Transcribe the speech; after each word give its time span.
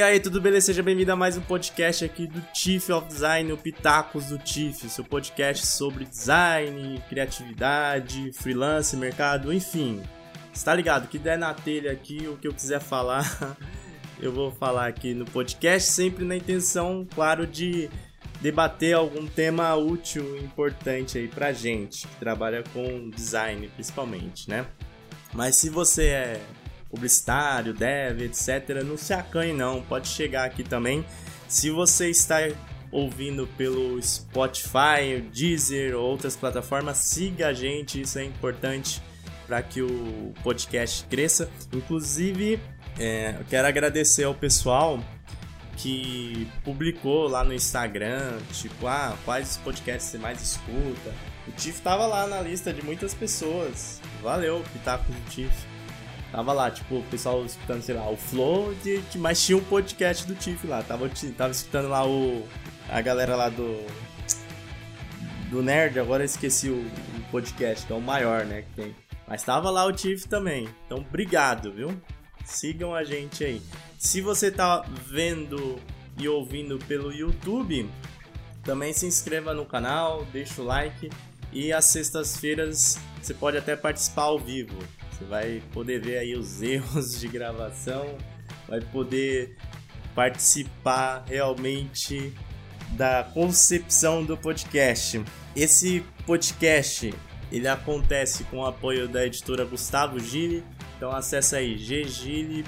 E 0.00 0.02
aí, 0.02 0.18
tudo 0.18 0.40
beleza? 0.40 0.64
Seja 0.64 0.82
bem-vindo 0.82 1.12
a 1.12 1.14
mais 1.14 1.36
um 1.36 1.42
podcast 1.42 2.02
aqui 2.06 2.26
do 2.26 2.42
Chief 2.54 2.88
of 2.88 3.06
Design, 3.06 3.52
o 3.52 3.58
Pitacos 3.58 4.28
do 4.28 4.40
Chief, 4.42 4.88
seu 4.88 5.04
podcast 5.04 5.66
sobre 5.66 6.06
design, 6.06 6.98
criatividade, 7.06 8.32
freelance, 8.32 8.96
mercado, 8.96 9.52
enfim. 9.52 10.02
Está 10.54 10.74
ligado? 10.74 11.06
Que 11.06 11.18
der 11.18 11.36
na 11.36 11.52
telha 11.52 11.92
aqui, 11.92 12.26
o 12.26 12.38
que 12.38 12.48
eu 12.48 12.54
quiser 12.54 12.80
falar, 12.80 13.58
eu 14.18 14.32
vou 14.32 14.50
falar 14.50 14.86
aqui 14.86 15.12
no 15.12 15.26
podcast, 15.26 15.92
sempre 15.92 16.24
na 16.24 16.34
intenção, 16.34 17.06
claro, 17.14 17.46
de 17.46 17.90
debater 18.40 18.94
algum 18.94 19.26
tema 19.26 19.74
útil, 19.74 20.34
importante 20.38 21.18
aí 21.18 21.28
pra 21.28 21.52
gente, 21.52 22.08
que 22.08 22.16
trabalha 22.16 22.64
com 22.72 23.10
design 23.10 23.68
principalmente, 23.74 24.48
né? 24.48 24.64
Mas 25.34 25.56
se 25.56 25.68
você 25.68 26.06
é 26.06 26.40
publicitário, 26.90 27.72
dev, 27.72 28.22
etc., 28.22 28.82
não 28.84 28.96
se 28.96 29.12
acanhe 29.12 29.52
não, 29.52 29.80
pode 29.82 30.08
chegar 30.08 30.44
aqui 30.44 30.62
também. 30.64 31.04
Se 31.48 31.70
você 31.70 32.10
está 32.10 32.38
ouvindo 32.90 33.46
pelo 33.56 34.00
Spotify, 34.02 35.20
Deezer 35.32 35.96
ou 35.96 36.02
outras 36.02 36.36
plataformas, 36.36 36.98
siga 36.98 37.48
a 37.48 37.52
gente, 37.52 38.00
isso 38.00 38.18
é 38.18 38.24
importante 38.24 39.00
para 39.46 39.62
que 39.62 39.82
o 39.82 40.32
podcast 40.42 41.04
cresça. 41.08 41.48
Inclusive, 41.72 42.60
é, 42.98 43.36
eu 43.38 43.44
quero 43.48 43.66
agradecer 43.66 44.24
ao 44.24 44.34
pessoal 44.34 45.00
que 45.76 46.46
publicou 46.62 47.26
lá 47.26 47.42
no 47.42 47.54
Instagram, 47.54 48.38
tipo, 48.52 48.86
ah, 48.86 49.16
quais 49.24 49.56
podcasts 49.56 50.10
você 50.10 50.18
mais 50.18 50.42
escuta. 50.42 51.14
O 51.48 51.52
Tiff 51.52 51.80
tava 51.80 52.06
lá 52.06 52.26
na 52.26 52.40
lista 52.42 52.72
de 52.72 52.84
muitas 52.84 53.14
pessoas. 53.14 54.00
Valeu, 54.22 54.62
Pitaco 54.72 55.10
do 55.10 55.30
Tiff. 55.30 55.69
Tava 56.32 56.52
lá, 56.52 56.70
tipo, 56.70 56.96
o 56.98 57.02
pessoal 57.04 57.44
escutando, 57.44 57.82
sei 57.82 57.94
lá, 57.96 58.08
o 58.08 58.16
Flow, 58.16 58.72
de, 58.82 59.00
de, 59.02 59.18
mas 59.18 59.44
tinha 59.44 59.58
um 59.58 59.64
podcast 59.64 60.26
do 60.26 60.34
Tiff 60.34 60.64
lá. 60.66 60.82
Tava, 60.82 61.10
tava 61.36 61.50
escutando 61.50 61.88
lá 61.88 62.06
o. 62.06 62.46
A 62.88 63.00
galera 63.00 63.34
lá 63.34 63.48
do. 63.48 63.84
Do 65.50 65.62
Nerd, 65.62 65.98
agora 65.98 66.22
eu 66.22 66.26
esqueci 66.26 66.68
o, 66.68 66.76
o 66.76 67.30
podcast, 67.32 67.84
que 67.84 67.92
é 67.92 67.96
o 67.96 68.00
maior, 68.00 68.44
né? 68.46 68.62
Que 68.62 68.82
tem. 68.82 68.96
Mas 69.26 69.42
tava 69.42 69.70
lá 69.70 69.84
o 69.84 69.92
Tiff 69.92 70.28
também. 70.28 70.68
Então, 70.86 70.98
obrigado, 70.98 71.72
viu? 71.72 72.00
Sigam 72.44 72.94
a 72.94 73.02
gente 73.02 73.44
aí. 73.44 73.60
Se 73.98 74.20
você 74.20 74.50
tá 74.50 74.84
vendo 75.06 75.78
e 76.16 76.28
ouvindo 76.28 76.78
pelo 76.78 77.12
YouTube, 77.12 77.90
também 78.62 78.92
se 78.92 79.06
inscreva 79.06 79.52
no 79.52 79.66
canal, 79.66 80.24
deixa 80.26 80.62
o 80.62 80.64
like. 80.64 81.10
E 81.52 81.72
às 81.72 81.86
sextas-feiras 81.86 82.98
você 83.20 83.34
pode 83.34 83.56
até 83.56 83.74
participar 83.74 84.22
ao 84.22 84.38
vivo. 84.38 84.78
Você 85.20 85.26
vai 85.26 85.62
poder 85.72 86.00
ver 86.00 86.16
aí 86.18 86.34
os 86.34 86.62
erros 86.64 87.20
de 87.20 87.28
gravação, 87.28 88.16
vai 88.66 88.80
poder 88.80 89.54
participar 90.14 91.24
realmente 91.26 92.32
da 92.92 93.22
concepção 93.34 94.24
do 94.24 94.34
podcast. 94.36 95.22
Esse 95.54 96.02
podcast 96.26 97.14
ele 97.52 97.68
acontece 97.68 98.44
com 98.44 98.58
o 98.58 98.66
apoio 98.66 99.06
da 99.08 99.26
editora 99.26 99.64
Gustavo 99.64 100.18
Gili. 100.18 100.64
Então 100.96 101.10
acessa 101.10 101.58
aí 101.58 101.74
ggile.com.br 101.74 102.64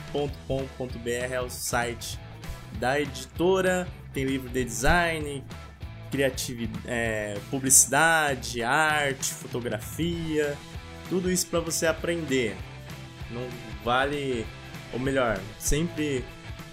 é 1.09 1.41
o 1.41 1.49
site 1.49 2.19
da 2.79 3.01
editora. 3.01 3.89
Tem 4.13 4.25
livro 4.25 4.51
de 4.51 4.63
design, 4.65 5.43
criatividade, 6.11 6.85
é, 6.87 7.39
publicidade, 7.51 8.63
arte, 8.63 9.33
fotografia, 9.33 10.57
tudo 11.13 11.31
isso 11.31 11.47
para 11.49 11.61
você 11.61 11.85
aprender. 11.85 12.57
Não 13.31 13.47
vale, 13.85 14.47
ou 14.95 14.99
melhor, 14.99 15.39
sempre 15.59 16.25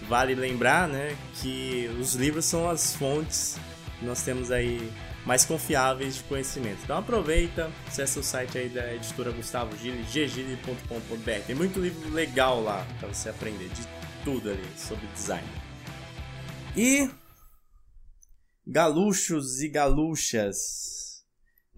vale 0.08 0.34
lembrar, 0.34 0.88
né, 0.88 1.14
que 1.34 1.94
os 2.00 2.14
livros 2.14 2.46
são 2.46 2.66
as 2.66 2.96
fontes 2.96 3.58
que 3.98 4.04
nós 4.06 4.22
temos 4.22 4.50
aí 4.50 4.90
mais 5.26 5.44
confiáveis 5.44 6.16
de 6.16 6.22
conhecimento. 6.22 6.78
Então 6.82 6.96
aproveita, 6.96 7.70
acessa 7.86 8.18
o 8.18 8.22
site 8.22 8.56
aí 8.56 8.70
da 8.70 8.94
editora 8.94 9.30
Gustavo 9.30 9.76
Gili, 9.76 10.02
ggili.com.br. 10.04 11.46
Tem 11.46 11.54
muito 11.54 11.78
livro 11.78 12.10
legal 12.10 12.62
lá 12.62 12.86
para 12.98 13.08
você 13.08 13.28
aprender 13.28 13.68
de 13.68 13.86
tudo 14.24 14.48
ali 14.48 14.66
sobre 14.74 15.06
design. 15.08 15.46
E 16.74 17.10
galuchos 18.66 19.60
e 19.60 19.68
galuchas 19.68 20.99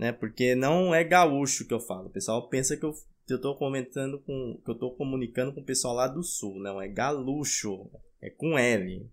né? 0.02 0.10
Porque 0.10 0.56
não 0.56 0.92
é 0.92 1.04
gaúcho 1.04 1.64
que 1.64 1.72
eu 1.72 1.78
falo. 1.78 2.08
O 2.08 2.12
pessoal 2.12 2.48
pensa 2.48 2.76
que 2.76 2.84
eu, 2.84 2.92
eu 3.28 3.40
tô 3.40 3.54
comentando 3.54 4.18
com. 4.18 4.60
que 4.64 4.68
eu 4.68 4.74
tô 4.74 4.90
comunicando 4.90 5.54
com 5.54 5.60
o 5.60 5.64
pessoal 5.64 5.94
lá 5.94 6.08
do 6.08 6.24
sul. 6.24 6.58
Não, 6.58 6.82
é 6.82 6.88
galucho. 6.88 7.88
É 8.20 8.28
com 8.28 8.58
L. 8.58 9.08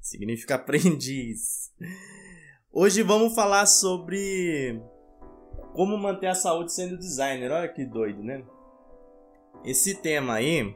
Significa 0.00 0.54
aprendiz. 0.56 1.70
Hoje 2.72 3.02
vamos 3.02 3.34
falar 3.34 3.66
sobre 3.66 4.80
como 5.74 5.98
manter 5.98 6.28
a 6.28 6.34
saúde 6.34 6.72
sendo 6.72 6.96
designer. 6.96 7.52
Olha 7.52 7.68
que 7.68 7.84
doido, 7.84 8.22
né? 8.22 8.42
Esse 9.62 9.94
tema 9.94 10.36
aí 10.36 10.74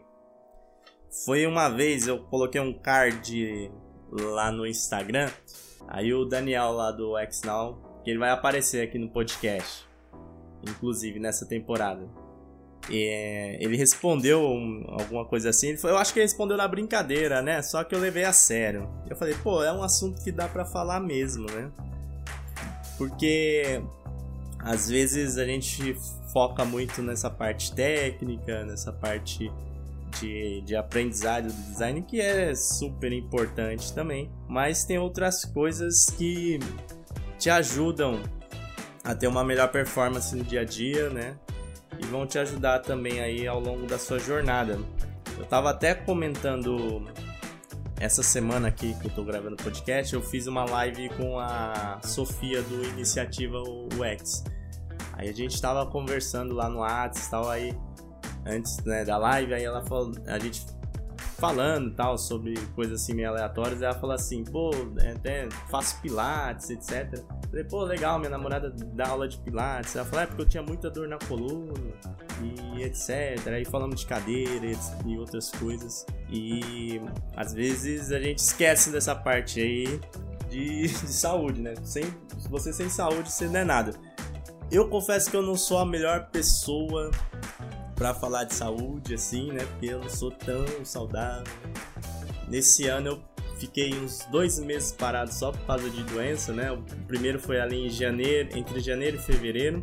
foi 1.25 1.47
uma 1.47 1.71
vez 1.71 2.07
eu 2.07 2.23
coloquei 2.25 2.61
um 2.61 2.79
card 2.79 3.73
lá 4.11 4.53
no 4.53 4.67
Instagram. 4.67 5.31
Aí 5.89 6.13
o 6.13 6.27
Daniel 6.27 6.73
lá 6.73 6.93
do 6.93 7.15
XNow 7.31 7.94
que 8.05 8.11
ele 8.11 8.19
vai 8.19 8.31
aparecer 8.31 8.83
aqui 8.83 8.99
no 8.99 9.09
podcast, 9.09 9.89
inclusive 10.63 11.19
nessa 11.19 11.47
temporada. 11.47 12.07
E, 12.91 13.09
é, 13.09 13.65
ele 13.65 13.77
respondeu 13.77 14.43
um, 14.43 14.85
alguma 14.89 15.25
coisa 15.25 15.49
assim. 15.49 15.77
Foi, 15.77 15.91
eu 15.91 15.97
acho 15.97 16.13
que 16.13 16.19
ele 16.19 16.27
respondeu 16.27 16.57
na 16.57 16.69
brincadeira, 16.69 17.41
né? 17.41 17.63
Só 17.63 17.83
que 17.83 17.95
eu 17.95 17.99
levei 17.99 18.25
a 18.25 18.33
sério. 18.33 18.89
Eu 19.09 19.17
falei, 19.17 19.35
pô, 19.43 19.65
é 19.65 19.73
um 19.73 19.83
assunto 19.83 20.23
que 20.23 20.31
dá 20.31 20.47
para 20.47 20.67
falar 20.67 21.01
mesmo, 21.01 21.47
né? 21.51 21.71
Porque 22.99 23.83
às 24.59 24.89
vezes 24.89 25.39
a 25.39 25.45
gente 25.45 25.97
foca 26.33 26.65
muito 26.65 27.03
nessa 27.03 27.31
parte 27.31 27.75
técnica, 27.75 28.65
nessa 28.65 28.93
parte 28.93 29.51
de, 30.21 30.61
de 30.63 30.77
aprendizado 30.77 31.47
do 31.47 31.63
design, 31.71 32.03
que 32.03 32.21
é 32.21 32.55
super 32.55 33.13
importante 33.13 33.93
também. 33.93 34.31
Mas 34.49 34.85
tem 34.85 34.99
outras 34.99 35.45
coisas 35.45 36.05
que 36.17 36.59
te 37.45 37.51
ajudam 37.51 38.23
a 39.05 39.15
ter 39.15 39.27
uma 39.27 39.45
melhor 39.45 39.69
performance 39.71 40.35
no 40.35 40.43
dia 40.43 40.63
a 40.63 40.65
dia, 40.65 41.11
né? 41.11 41.37
E 41.99 42.07
vão 42.07 42.27
te 42.27 42.39
ajudar 42.39 42.79
também 42.79 43.21
aí 43.21 43.47
ao 43.47 43.61
longo 43.61 43.87
da 43.87 43.99
sua 43.99 44.19
jornada. 44.19 44.81
Eu 45.37 45.45
tava 45.45 45.69
até 45.69 45.95
comentando 45.95 47.07
essa 48.01 48.23
semana 48.23 48.69
aqui 48.69 48.99
que 48.99 49.09
eu 49.09 49.11
tô 49.11 49.23
gravando 49.23 49.57
o 49.57 49.63
podcast, 49.63 50.15
eu 50.15 50.23
fiz 50.23 50.47
uma 50.47 50.65
live 50.65 51.11
com 51.11 51.39
a 51.39 52.01
Sofia 52.03 52.63
do 52.63 52.83
Iniciativa 52.83 53.61
UX. 53.61 54.43
Aí 55.13 55.29
a 55.29 55.33
gente 55.33 55.61
tava 55.61 55.85
conversando 55.85 56.55
lá 56.55 56.67
no 56.71 56.79
WhatsApp 56.79 57.31
tal, 57.31 57.51
aí 57.51 57.77
antes 58.47 58.83
né, 58.87 59.05
da 59.05 59.19
live, 59.19 59.53
aí 59.53 59.65
ela 59.65 59.85
falou, 59.85 60.13
a 60.27 60.39
gente 60.39 60.65
falando 61.39 61.95
tal 61.95 62.17
sobre 62.17 62.55
coisas 62.75 63.03
assim 63.03 63.15
meio 63.15 63.29
aleatórias, 63.29 63.83
ela 63.83 63.95
falou 63.95 64.15
assim, 64.15 64.45
pô, 64.45 64.71
é, 65.01 65.13
até 65.13 65.49
faço 65.71 66.01
pilates, 66.01 66.71
etc. 66.71 67.13
Eu 67.15 67.49
falei, 67.49 67.65
pô, 67.65 67.85
legal, 67.85 68.19
minha 68.19 68.31
namorada 68.31 68.71
dá 68.71 69.09
aula 69.09 69.29
de 69.29 69.39
pilates. 69.39 69.95
Ela 69.97 70.05
falou, 70.05 70.23
é 70.23 70.27
porque 70.27 70.43
eu 70.43 70.49
tinha 70.49 70.63
muita 70.63 70.91
dor 70.91 71.09
na 71.09 71.19
coluna 71.19 71.73
e 72.43 72.83
etc. 72.83 73.47
Aí 73.49 73.65
falamos 73.65 74.01
de 74.01 74.07
cadeira 74.07 74.67
e 75.07 75.19
outras 75.19 75.51
coisas. 75.51 76.07
E 76.31 77.01
às 77.37 77.53
vezes 77.53 78.13
a 78.13 78.21
gente 78.21 78.39
esquece 78.39 78.91
dessa 78.91 79.15
parte 79.15 79.61
aí 79.61 80.01
de, 80.49 80.83
de 80.83 81.13
saúde, 81.13 81.61
né? 81.61 81.75
Sem, 81.83 82.05
você 82.49 82.73
sem 82.73 82.89
saúde, 82.89 83.31
você 83.31 83.47
não 83.47 83.61
é 83.61 83.65
nada. 83.65 83.93
Eu 84.71 84.89
confesso 84.89 85.31
que 85.31 85.37
eu 85.37 85.43
não 85.43 85.57
sou 85.57 85.79
a 85.79 85.87
melhor 85.87 86.31
pessoa 86.31 87.11
para 87.95 88.15
falar 88.15 88.45
de 88.45 88.55
saúde, 88.55 89.15
assim, 89.15 89.53
né? 89.53 89.65
Porque 89.65 89.87
eu 89.87 90.01
não 90.01 90.09
sou 90.09 90.31
tão 90.31 90.65
saudável. 90.85 91.45
Nesse 92.49 92.87
ano 92.89 93.09
eu 93.09 93.23
fiquei 93.59 93.95
uns 93.95 94.27
dois 94.31 94.59
meses 94.59 94.93
parado 94.93 95.33
só 95.33 95.53
por 95.53 95.65
causa 95.67 95.89
de 95.89 96.03
doença, 96.05 96.53
né? 96.53 96.71
O 96.73 96.83
primeiro 97.07 97.39
foi 97.39 97.61
ali 97.61 97.87
em 97.87 97.91
janeiro, 97.91 98.51
entre 98.57 98.81
janeiro 98.81 99.17
e 99.17 99.21
fevereiro. 99.21 99.83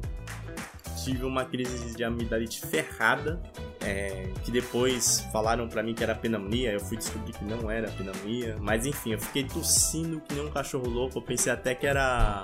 Tive 1.03 1.25
uma 1.25 1.45
crise 1.45 1.95
de 1.95 2.03
amidalite 2.03 2.61
ferrada, 2.61 3.41
é, 3.79 4.31
que 4.43 4.51
depois 4.51 5.21
falaram 5.31 5.67
para 5.67 5.81
mim 5.81 5.95
que 5.95 6.03
era 6.03 6.13
pneumonia. 6.13 6.71
Eu 6.71 6.79
fui 6.79 6.95
descobrir 6.97 7.33
que 7.33 7.43
não 7.43 7.71
era 7.71 7.89
pneumonia. 7.91 8.55
Mas 8.59 8.85
enfim, 8.85 9.13
eu 9.13 9.19
fiquei 9.19 9.43
tossindo 9.43 10.21
que 10.21 10.35
nem 10.35 10.45
um 10.45 10.51
cachorro 10.51 10.87
louco. 10.87 11.17
Eu 11.17 11.21
pensei 11.23 11.51
até 11.51 11.73
que 11.73 11.87
era 11.87 12.43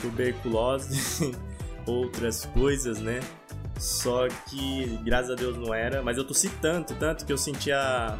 tuberculose, 0.00 1.36
outras 1.86 2.46
coisas, 2.46 2.98
né? 2.98 3.20
Só 3.78 4.28
que, 4.48 4.98
graças 5.04 5.30
a 5.30 5.34
Deus, 5.34 5.56
não 5.56 5.74
era. 5.74 6.02
Mas 6.02 6.16
eu 6.16 6.26
tossi 6.26 6.48
tanto, 6.60 6.94
tanto 6.94 7.26
que 7.26 7.32
eu 7.32 7.38
sentia. 7.38 8.16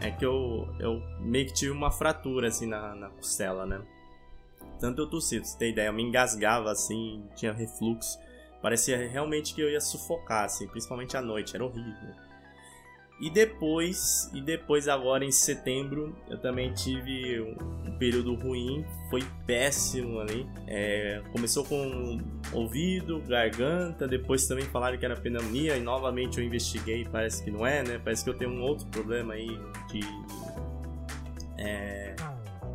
É 0.00 0.10
que 0.10 0.24
eu, 0.24 0.68
eu 0.78 1.02
meio 1.20 1.46
que 1.46 1.54
tive 1.54 1.70
uma 1.70 1.90
fratura 1.90 2.48
assim 2.48 2.66
na, 2.66 2.94
na 2.94 3.08
costela, 3.08 3.64
né? 3.64 3.80
Tanto 4.78 5.02
eu 5.02 5.06
tossi, 5.08 5.38
pra 5.38 5.48
você 5.48 5.58
ter 5.58 5.70
ideia, 5.70 5.88
eu 5.88 5.92
me 5.92 6.02
engasgava 6.02 6.70
assim, 6.70 7.24
tinha 7.34 7.52
refluxo. 7.52 8.18
Parecia 8.60 9.08
realmente 9.08 9.54
que 9.54 9.60
eu 9.60 9.70
ia 9.70 9.80
sufocar, 9.80 10.44
assim, 10.44 10.66
principalmente 10.66 11.16
à 11.16 11.22
noite, 11.22 11.54
era 11.54 11.64
horrível. 11.64 12.25
E 13.18 13.30
depois, 13.30 14.30
e 14.34 14.42
depois 14.42 14.88
agora 14.88 15.24
em 15.24 15.32
setembro, 15.32 16.14
eu 16.28 16.36
também 16.38 16.74
tive 16.74 17.40
um, 17.40 17.96
período 17.98 18.34
ruim, 18.34 18.84
foi 19.08 19.24
péssimo 19.46 20.20
ali. 20.20 20.46
É, 20.66 21.22
começou 21.32 21.64
com 21.64 22.20
ouvido, 22.52 23.18
garganta, 23.26 24.06
depois 24.06 24.46
também 24.46 24.66
falaram 24.66 24.98
que 24.98 25.04
era 25.04 25.16
pneumonia 25.16 25.78
e 25.78 25.80
novamente 25.80 26.38
eu 26.38 26.44
investiguei, 26.44 27.06
parece 27.10 27.42
que 27.42 27.50
não 27.50 27.66
é, 27.66 27.82
né? 27.82 27.98
Parece 28.02 28.22
que 28.22 28.28
eu 28.28 28.34
tenho 28.34 28.50
um 28.50 28.60
outro 28.60 28.86
problema 28.88 29.32
aí 29.32 29.48
de 29.90 30.00
é, 31.58 32.14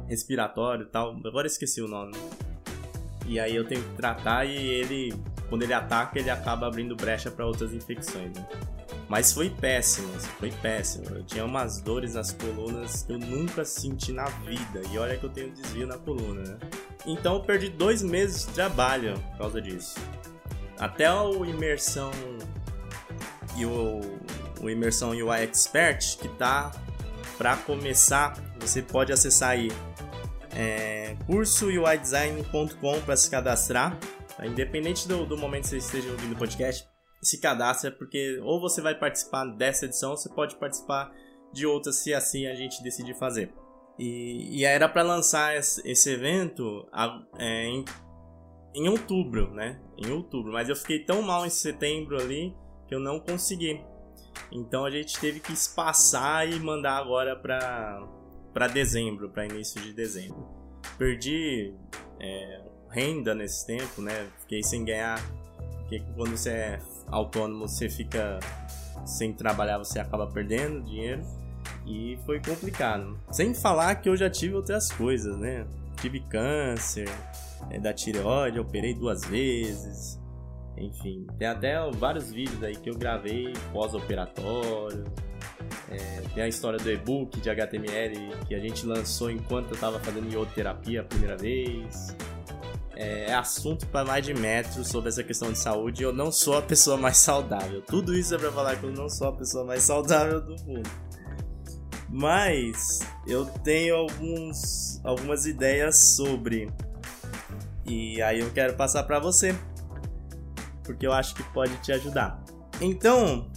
respiratório 0.08 0.86
e 0.86 0.90
tal. 0.90 1.16
Agora 1.24 1.46
esqueci 1.46 1.84
o 1.84 1.88
nome. 1.88 2.14
E 3.28 3.40
aí 3.40 3.56
eu 3.56 3.64
tenho 3.64 3.84
que 3.84 3.96
tratar 3.96 4.46
e 4.46 4.58
ele, 4.58 5.14
quando 5.50 5.62
ele 5.62 5.74
ataca, 5.74 6.18
ele 6.18 6.32
acaba 6.32 6.66
abrindo 6.66 6.96
brecha 6.96 7.30
para 7.30 7.46
outras 7.46 7.74
infecções. 7.74 8.36
Né? 8.36 8.48
Mas 9.12 9.34
foi 9.34 9.50
péssimo, 9.50 10.08
foi 10.40 10.50
péssimo. 10.50 11.04
Eu 11.10 11.24
tinha 11.26 11.44
umas 11.44 11.82
dores 11.82 12.14
nas 12.14 12.32
colunas 12.32 13.04
que 13.04 13.12
eu 13.12 13.20
nunca 13.20 13.66
senti 13.66 14.14
na 14.14 14.24
vida. 14.24 14.82
E 14.90 14.98
olha 14.98 15.18
que 15.18 15.26
eu 15.26 15.30
tenho 15.30 15.52
desvio 15.52 15.86
na 15.86 15.98
coluna, 15.98 16.42
né? 16.42 16.58
Então 17.06 17.34
eu 17.34 17.42
perdi 17.42 17.68
dois 17.68 18.02
meses 18.02 18.46
de 18.46 18.54
trabalho 18.54 19.20
por 19.32 19.40
causa 19.40 19.62
disso. 19.62 20.00
Até 20.80 21.12
o 21.12 21.44
imersão 21.44 22.10
e 23.58 23.66
o, 23.66 24.00
o 24.62 24.70
imersão 24.70 25.10
UI 25.10 25.44
Expert 25.44 26.18
que 26.18 26.30
tá 26.30 26.72
para 27.38 27.58
começar, 27.58 28.38
você 28.62 28.82
pode 28.82 29.12
acessar 29.12 29.50
aí 29.50 29.70
é, 30.56 31.18
cursoUIDesign.com 31.26 33.02
para 33.02 33.18
se 33.18 33.30
cadastrar. 33.30 33.98
Independente 34.42 35.06
do, 35.06 35.26
do 35.26 35.38
momento 35.38 35.64
que 35.64 35.70
você 35.72 35.78
esteja 35.80 36.10
ouvindo 36.12 36.32
o 36.32 36.38
podcast, 36.38 36.90
se 37.22 37.40
cadastra, 37.40 37.92
porque 37.92 38.40
ou 38.44 38.60
você 38.60 38.82
vai 38.82 38.98
participar 38.98 39.46
dessa 39.46 39.86
edição, 39.86 40.12
ou 40.12 40.18
você 40.18 40.30
pode 40.30 40.56
participar 40.56 41.14
de 41.54 41.66
outras 41.66 41.98
se 41.98 42.14
assim 42.14 42.48
a 42.48 42.56
gente 42.56 42.82
decidir 42.82 43.16
fazer. 43.16 43.54
E, 44.00 44.60
e 44.60 44.66
era 44.66 44.90
para 44.90 45.04
lançar 45.04 45.56
esse, 45.56 46.10
evento 46.10 46.88
é, 47.38 47.66
em, 47.66 47.86
em 48.74 48.90
outubro, 48.90 49.54
né? 49.54 49.80
Em 49.98 50.10
outubro, 50.12 50.52
mas 50.52 50.70
eu 50.70 50.76
fiquei 50.76 51.04
tão 51.04 51.22
mal 51.22 51.46
em 51.46 51.50
setembro 51.50 52.20
ali 52.20 52.56
que 52.88 52.96
eu 52.96 53.00
não 53.00 53.20
consegui. 53.20 53.80
Então 54.52 54.86
a 54.86 54.90
gente 54.90 55.20
teve 55.20 55.40
que 55.40 55.54
espaçar 55.54 56.50
e 56.50 56.60
mandar 56.60 56.98
agora 56.98 57.36
para 57.36 58.08
para 58.54 58.68
dezembro, 58.68 59.30
para 59.30 59.46
início 59.46 59.80
de 59.82 59.94
dezembro. 59.94 60.46
Perdi 60.98 61.74
é, 62.20 62.62
renda 62.90 63.34
nesse 63.34 63.66
tempo, 63.66 64.02
né? 64.02 64.30
Fiquei 64.40 64.62
sem 64.62 64.84
ganhar. 64.84 65.20
Porque 65.92 66.06
quando 66.16 66.38
você 66.38 66.50
é 66.50 66.80
autônomo, 67.08 67.68
você 67.68 67.90
fica 67.90 68.40
sem 69.06 69.34
trabalhar, 69.34 69.78
você 69.78 70.00
acaba 70.00 70.26
perdendo 70.26 70.86
dinheiro. 70.86 71.22
E 71.86 72.18
foi 72.26 72.40
complicado. 72.40 73.20
Sem 73.30 73.54
falar 73.54 73.96
que 73.96 74.08
eu 74.08 74.16
já 74.16 74.30
tive 74.30 74.56
outras 74.56 74.90
coisas, 74.90 75.36
né? 75.38 75.68
Tive 76.00 76.22
câncer 76.22 77.10
é, 77.70 77.78
da 77.78 77.94
tireoide, 77.94 78.58
operei 78.58 78.94
duas 78.94 79.26
vezes. 79.26 80.18
Enfim, 80.78 81.28
tem 81.38 81.50
até 81.50 81.76
vários 81.92 82.32
vídeos 82.32 82.64
aí 82.64 82.76
que 82.76 82.90
eu 82.90 82.96
gravei 82.96 83.52
pós-operatório. 83.74 85.04
É, 85.90 86.22
tem 86.34 86.44
a 86.44 86.48
história 86.48 86.80
do 86.80 86.90
e-book 86.90 87.42
de 87.42 87.50
HTML 87.50 88.30
que 88.48 88.56
a 88.56 88.60
gente 88.60 88.86
lançou 88.86 89.30
enquanto 89.30 89.72
eu 89.72 89.76
estava 89.76 90.00
fazendo 90.00 90.32
ioterapia 90.32 91.02
a 91.02 91.04
primeira 91.04 91.36
vez. 91.36 92.16
É, 93.02 93.32
é 93.32 93.34
assunto 93.34 93.88
para 93.88 94.06
mais 94.06 94.24
de 94.24 94.32
metros 94.32 94.90
sobre 94.90 95.10
essa 95.10 95.24
questão 95.24 95.52
de 95.52 95.58
saúde. 95.58 96.04
Eu 96.04 96.14
não 96.14 96.32
sou 96.32 96.56
a 96.56 96.62
pessoa 96.62 96.98
mais 96.98 97.18
saudável. 97.18 97.82
Tudo 97.82 98.16
isso 98.16 98.36
é 98.36 98.38
para 98.38 98.52
falar 98.52 98.76
que 98.76 98.84
eu 98.84 98.92
não 98.92 99.10
sou 99.10 99.30
a 99.30 99.34
pessoa 99.34 99.66
mais 99.66 99.82
saudável 99.82 100.40
do 100.40 100.56
mundo. 100.64 100.88
Mas 102.08 103.00
eu 103.26 103.46
tenho 103.46 103.96
alguns, 103.96 105.02
algumas 105.04 105.48
ideias 105.48 106.16
sobre. 106.16 106.72
E 107.88 108.22
aí 108.22 108.40
eu 108.40 108.52
quero 108.52 108.76
passar 108.76 109.02
para 109.04 109.18
você. 109.18 109.56
Porque 110.84 111.08
eu 111.08 111.12
acho 111.12 111.34
que 111.34 111.42
pode 111.52 111.76
te 111.78 111.92
ajudar. 111.92 112.44
Então, 112.80 113.50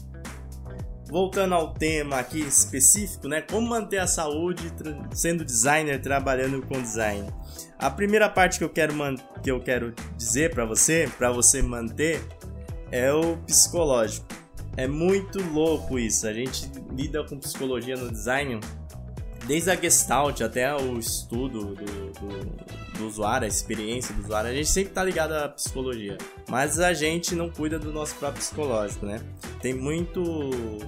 voltando 1.15 1.55
ao 1.55 1.73
tema 1.73 2.19
aqui 2.19 2.41
específico, 2.41 3.29
né? 3.29 3.41
Como 3.41 3.69
manter 3.69 3.99
a 3.99 4.07
saúde 4.07 4.65
sendo 5.13 5.45
designer, 5.45 6.01
trabalhando 6.01 6.61
com 6.67 6.83
design. 6.83 7.33
A 7.79 7.89
primeira 7.89 8.29
parte 8.29 8.59
que 8.59 8.65
eu 8.65 8.69
quero, 8.69 8.93
que 9.41 9.49
eu 9.49 9.61
quero 9.61 9.95
dizer 10.17 10.53
para 10.53 10.65
você, 10.65 11.09
para 11.17 11.31
você 11.31 11.63
manter, 11.63 12.21
é 12.91 13.13
o 13.13 13.37
psicológico. 13.47 14.27
É 14.77 14.89
muito 14.89 15.41
louco 15.53 16.01
isso. 16.01 16.27
A 16.27 16.33
gente 16.33 16.69
lida 16.91 17.23
com 17.23 17.39
psicologia 17.39 17.95
no 17.95 18.11
design 18.11 18.59
desde 19.47 19.71
a 19.71 19.77
Gestalt 19.77 20.41
até 20.41 20.75
o 20.75 20.99
estudo 20.99 21.77
do, 21.77 22.11
do, 22.11 22.84
do, 22.99 23.07
usuário, 23.07 23.45
a 23.45 23.49
experiência 23.49 24.15
do 24.15 24.23
usuário, 24.23 24.51
a 24.51 24.55
gente 24.55 24.69
sempre 24.69 24.93
tá 24.93 25.03
ligado 25.03 25.33
à 25.33 25.49
psicologia. 25.49 26.19
Mas 26.49 26.79
a 26.81 26.93
gente 26.93 27.35
não 27.35 27.51
cuida 27.51 27.79
do 27.79 27.93
nosso 27.93 28.15
próprio 28.17 28.41
psicológico, 28.41 29.07
né? 29.07 29.21
Tem 29.61 29.75
muito 29.75 30.79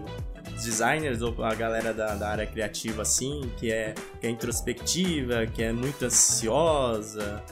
designers 0.63 1.21
ou 1.23 1.45
a 1.45 1.55
galera 1.55 1.93
da, 1.93 2.15
da 2.15 2.29
área 2.29 2.47
criativa 2.47 3.03
assim, 3.03 3.51
que 3.57 3.71
é, 3.71 3.95
que 4.21 4.27
é 4.27 4.31
introspectiva, 4.31 5.47
que 5.47 5.63
é 5.63 5.73
muito 5.73 6.05
ansiosa, 6.05 7.43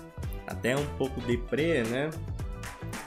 até 0.46 0.76
um 0.76 0.86
pouco 0.96 1.20
deprê, 1.20 1.82
né? 1.84 2.10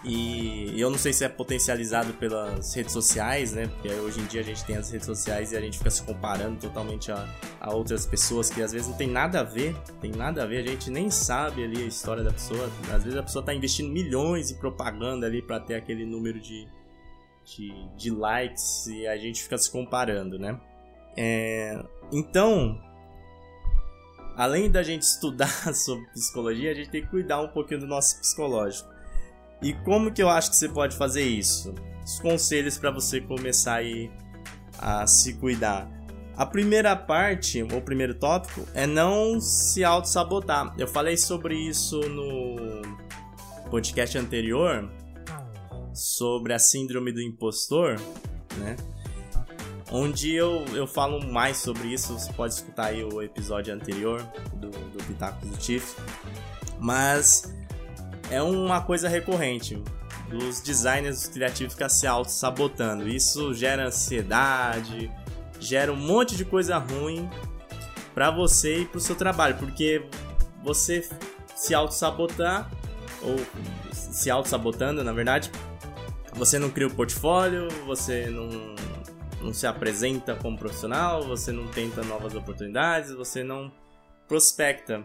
E 0.03 0.79
eu 0.79 0.89
não 0.89 0.97
sei 0.97 1.11
se 1.11 1.25
é 1.25 1.29
potencializado 1.29 2.13
pelas 2.13 2.73
redes 2.73 2.93
sociais, 2.93 3.53
né? 3.53 3.67
Porque 3.67 3.89
hoje 3.89 4.19
em 4.19 4.25
dia 4.25 4.41
a 4.41 4.43
gente 4.43 4.63
tem 4.63 4.77
as 4.77 4.91
redes 4.91 5.05
sociais 5.05 5.51
e 5.51 5.57
a 5.57 5.61
gente 5.61 5.77
fica 5.77 5.89
se 5.89 6.03
comparando 6.03 6.59
totalmente 6.59 7.11
a, 7.11 7.27
a 7.59 7.73
outras 7.73 8.05
pessoas 8.05 8.49
que 8.49 8.61
às 8.61 8.71
vezes 8.71 8.87
não 8.87 8.95
tem 8.95 9.07
nada 9.07 9.41
a 9.41 9.43
ver, 9.43 9.75
tem 9.99 10.11
nada 10.11 10.43
a 10.43 10.45
ver, 10.45 10.59
a 10.59 10.71
gente 10.71 10.89
nem 10.89 11.09
sabe 11.09 11.63
ali 11.63 11.83
a 11.83 11.85
história 11.85 12.23
da 12.23 12.31
pessoa. 12.31 12.69
Às 12.93 13.03
vezes 13.03 13.17
a 13.17 13.23
pessoa 13.23 13.41
está 13.41 13.53
investindo 13.53 13.89
milhões 13.91 14.51
em 14.51 14.55
propaganda 14.55 15.25
ali 15.25 15.41
para 15.41 15.59
ter 15.59 15.75
aquele 15.75 16.05
número 16.05 16.39
de, 16.39 16.67
de, 17.43 17.73
de, 17.95 18.11
likes 18.11 18.87
e 18.87 19.07
a 19.07 19.17
gente 19.17 19.43
fica 19.43 19.57
se 19.57 19.71
comparando, 19.71 20.37
né? 20.37 20.59
É, 21.17 21.83
então, 22.11 22.79
além 24.35 24.69
da 24.69 24.83
gente 24.83 25.01
estudar 25.03 25.73
sobre 25.73 26.05
psicologia, 26.11 26.71
a 26.71 26.73
gente 26.73 26.89
tem 26.89 27.01
que 27.01 27.09
cuidar 27.09 27.41
um 27.41 27.47
pouquinho 27.49 27.81
do 27.81 27.87
nosso 27.87 28.19
psicológico. 28.19 28.96
E 29.61 29.73
como 29.73 30.11
que 30.11 30.21
eu 30.21 30.29
acho 30.29 30.51
que 30.51 30.55
você 30.55 30.69
pode 30.69 30.95
fazer 30.95 31.23
isso? 31.23 31.73
Os 32.03 32.19
conselhos 32.19 32.77
para 32.77 32.91
você 32.91 33.19
começar 33.19 33.75
aí 33.75 34.11
a 34.77 35.05
se 35.07 35.33
cuidar. 35.33 35.89
A 36.35 36.45
primeira 36.45 36.95
parte, 36.95 37.63
ou 37.63 37.79
o 37.79 37.81
primeiro 37.81 38.13
tópico, 38.13 38.61
é 38.75 38.85
não 38.85 39.41
se 39.41 39.83
auto-sabotar. 39.83 40.73
Eu 40.77 40.87
falei 40.87 41.17
sobre 41.17 41.55
isso 41.55 41.99
no 42.01 42.83
podcast 43.71 44.17
anterior, 44.17 44.87
sobre 45.93 46.53
a 46.53 46.59
síndrome 46.59 47.11
do 47.11 47.19
impostor, 47.19 47.99
né? 48.57 48.75
Onde 49.91 50.33
eu, 50.33 50.63
eu 50.73 50.85
falo 50.85 51.25
mais 51.25 51.57
sobre 51.57 51.87
isso, 51.87 52.13
você 52.13 52.31
pode 52.33 52.53
escutar 52.53 52.87
aí 52.87 53.03
o 53.03 53.21
episódio 53.21 53.73
anterior 53.73 54.21
do, 54.53 54.69
do 54.69 55.03
Pitaco 55.05 55.45
do 55.45 55.57
Tiff. 55.57 55.95
Mas 56.79 57.51
é 58.31 58.41
uma 58.41 58.81
coisa 58.81 59.07
recorrente. 59.07 59.81
Os 60.31 60.61
designers 60.61 61.27
criativos 61.27 61.73
ficam 61.73 61.89
se 61.89 62.05
auto-sabotando. 62.05 63.07
Isso 63.07 63.53
gera 63.53 63.87
ansiedade, 63.87 65.11
gera 65.59 65.91
um 65.91 65.95
monte 65.95 66.35
de 66.35 66.43
coisa 66.43 66.77
ruim 66.77 67.29
para 68.13 68.29
você 68.31 68.79
e 68.79 68.85
pro 68.85 68.99
seu 68.99 69.15
trabalho, 69.15 69.57
porque 69.57 70.05
você 70.63 71.07
se 71.55 71.73
auto-sabotar, 71.73 72.69
ou 73.21 73.35
se 73.93 74.29
auto-sabotando, 74.29 75.03
na 75.03 75.13
verdade, 75.13 75.51
você 76.33 76.59
não 76.59 76.69
cria 76.69 76.87
o 76.87 76.93
portfólio, 76.93 77.67
você 77.85 78.27
não, 78.27 78.75
não 79.41 79.53
se 79.53 79.65
apresenta 79.65 80.35
como 80.35 80.57
profissional, 80.57 81.23
você 81.23 81.51
não 81.51 81.67
tenta 81.67 82.03
novas 82.03 82.35
oportunidades, 82.35 83.13
você 83.13 83.43
não 83.43 83.71
prospecta 84.27 85.03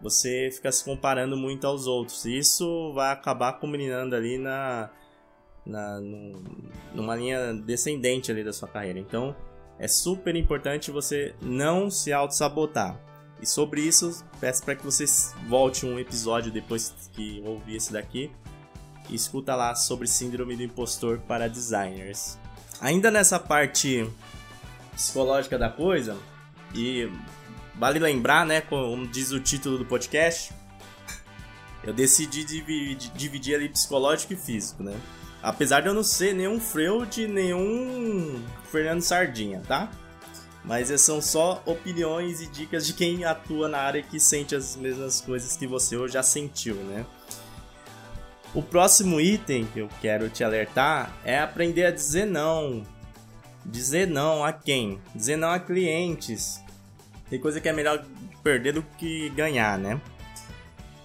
você 0.00 0.50
fica 0.52 0.70
se 0.70 0.84
comparando 0.84 1.36
muito 1.36 1.66
aos 1.66 1.86
outros. 1.86 2.24
E 2.24 2.38
isso 2.38 2.92
vai 2.94 3.12
acabar 3.12 3.54
combinando 3.54 4.14
ali 4.14 4.38
na, 4.38 4.90
na 5.64 6.00
numa 6.94 7.16
linha 7.16 7.54
descendente 7.54 8.30
ali 8.30 8.44
da 8.44 8.52
sua 8.52 8.68
carreira. 8.68 8.98
Então, 8.98 9.34
é 9.78 9.88
super 9.88 10.34
importante 10.36 10.90
você 10.90 11.34
não 11.40 11.90
se 11.90 12.12
auto-sabotar. 12.12 13.00
E 13.40 13.46
sobre 13.46 13.80
isso, 13.80 14.24
peço 14.40 14.64
para 14.64 14.74
que 14.74 14.84
você 14.84 15.04
volte 15.46 15.86
um 15.86 15.98
episódio 15.98 16.50
depois 16.50 17.10
que 17.12 17.40
ouvir 17.46 17.76
esse 17.76 17.92
daqui 17.92 18.32
e 19.08 19.14
escuta 19.14 19.54
lá 19.54 19.74
sobre 19.74 20.08
síndrome 20.08 20.56
do 20.56 20.62
impostor 20.62 21.20
para 21.20 21.48
designers. 21.48 22.36
Ainda 22.80 23.10
nessa 23.10 23.38
parte 23.38 24.08
psicológica 24.92 25.56
da 25.56 25.68
coisa, 25.70 26.16
e 26.74 27.10
Vale 27.78 27.98
lembrar, 28.00 28.44
né, 28.44 28.60
como 28.60 29.06
diz 29.06 29.30
o 29.30 29.38
título 29.38 29.78
do 29.78 29.84
podcast, 29.84 30.52
eu 31.84 31.92
decidi 31.92 32.44
dividir, 33.14 33.54
ali 33.54 33.68
psicológico 33.68 34.32
e 34.32 34.36
físico, 34.36 34.82
né? 34.82 34.98
Apesar 35.40 35.80
de 35.80 35.86
eu 35.86 35.94
não 35.94 36.02
ser 36.02 36.34
nenhum 36.34 36.58
Freud, 36.58 37.28
nenhum 37.28 38.42
Fernando 38.70 39.00
Sardinha, 39.00 39.62
tá? 39.66 39.88
Mas 40.64 40.88
são 41.00 41.22
só 41.22 41.62
opiniões 41.64 42.40
e 42.40 42.46
dicas 42.48 42.84
de 42.84 42.92
quem 42.92 43.24
atua 43.24 43.68
na 43.68 43.78
área 43.78 44.02
que 44.02 44.18
sente 44.18 44.56
as 44.56 44.74
mesmas 44.74 45.20
coisas 45.20 45.56
que 45.56 45.66
você 45.66 45.96
ou 45.96 46.08
já 46.08 46.22
sentiu, 46.22 46.74
né? 46.74 47.06
O 48.52 48.62
próximo 48.62 49.20
item 49.20 49.66
que 49.66 49.78
eu 49.78 49.88
quero 50.00 50.28
te 50.28 50.42
alertar 50.42 51.14
é 51.24 51.38
aprender 51.38 51.86
a 51.86 51.92
dizer 51.92 52.26
não. 52.26 52.82
Dizer 53.64 54.08
não 54.08 54.44
a 54.44 54.52
quem? 54.52 55.00
Dizer 55.14 55.36
não 55.36 55.50
a 55.50 55.60
clientes. 55.60 56.60
Tem 57.30 57.38
coisa 57.38 57.60
que 57.60 57.68
é 57.68 57.72
melhor 57.72 58.04
perder 58.42 58.72
do 58.72 58.82
que 58.82 59.28
ganhar, 59.30 59.78
né? 59.78 60.00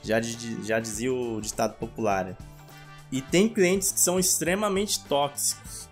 Já, 0.01 0.20
já 0.22 0.80
dizia 0.80 1.13
o 1.13 1.39
ditado 1.42 1.75
popular. 1.75 2.38
E 3.12 3.22
tem 3.22 3.48
clientes 3.48 3.92
que 3.92 4.00
são 4.00 4.20
extremamente 4.20 5.03
tóxicos. 5.06 5.89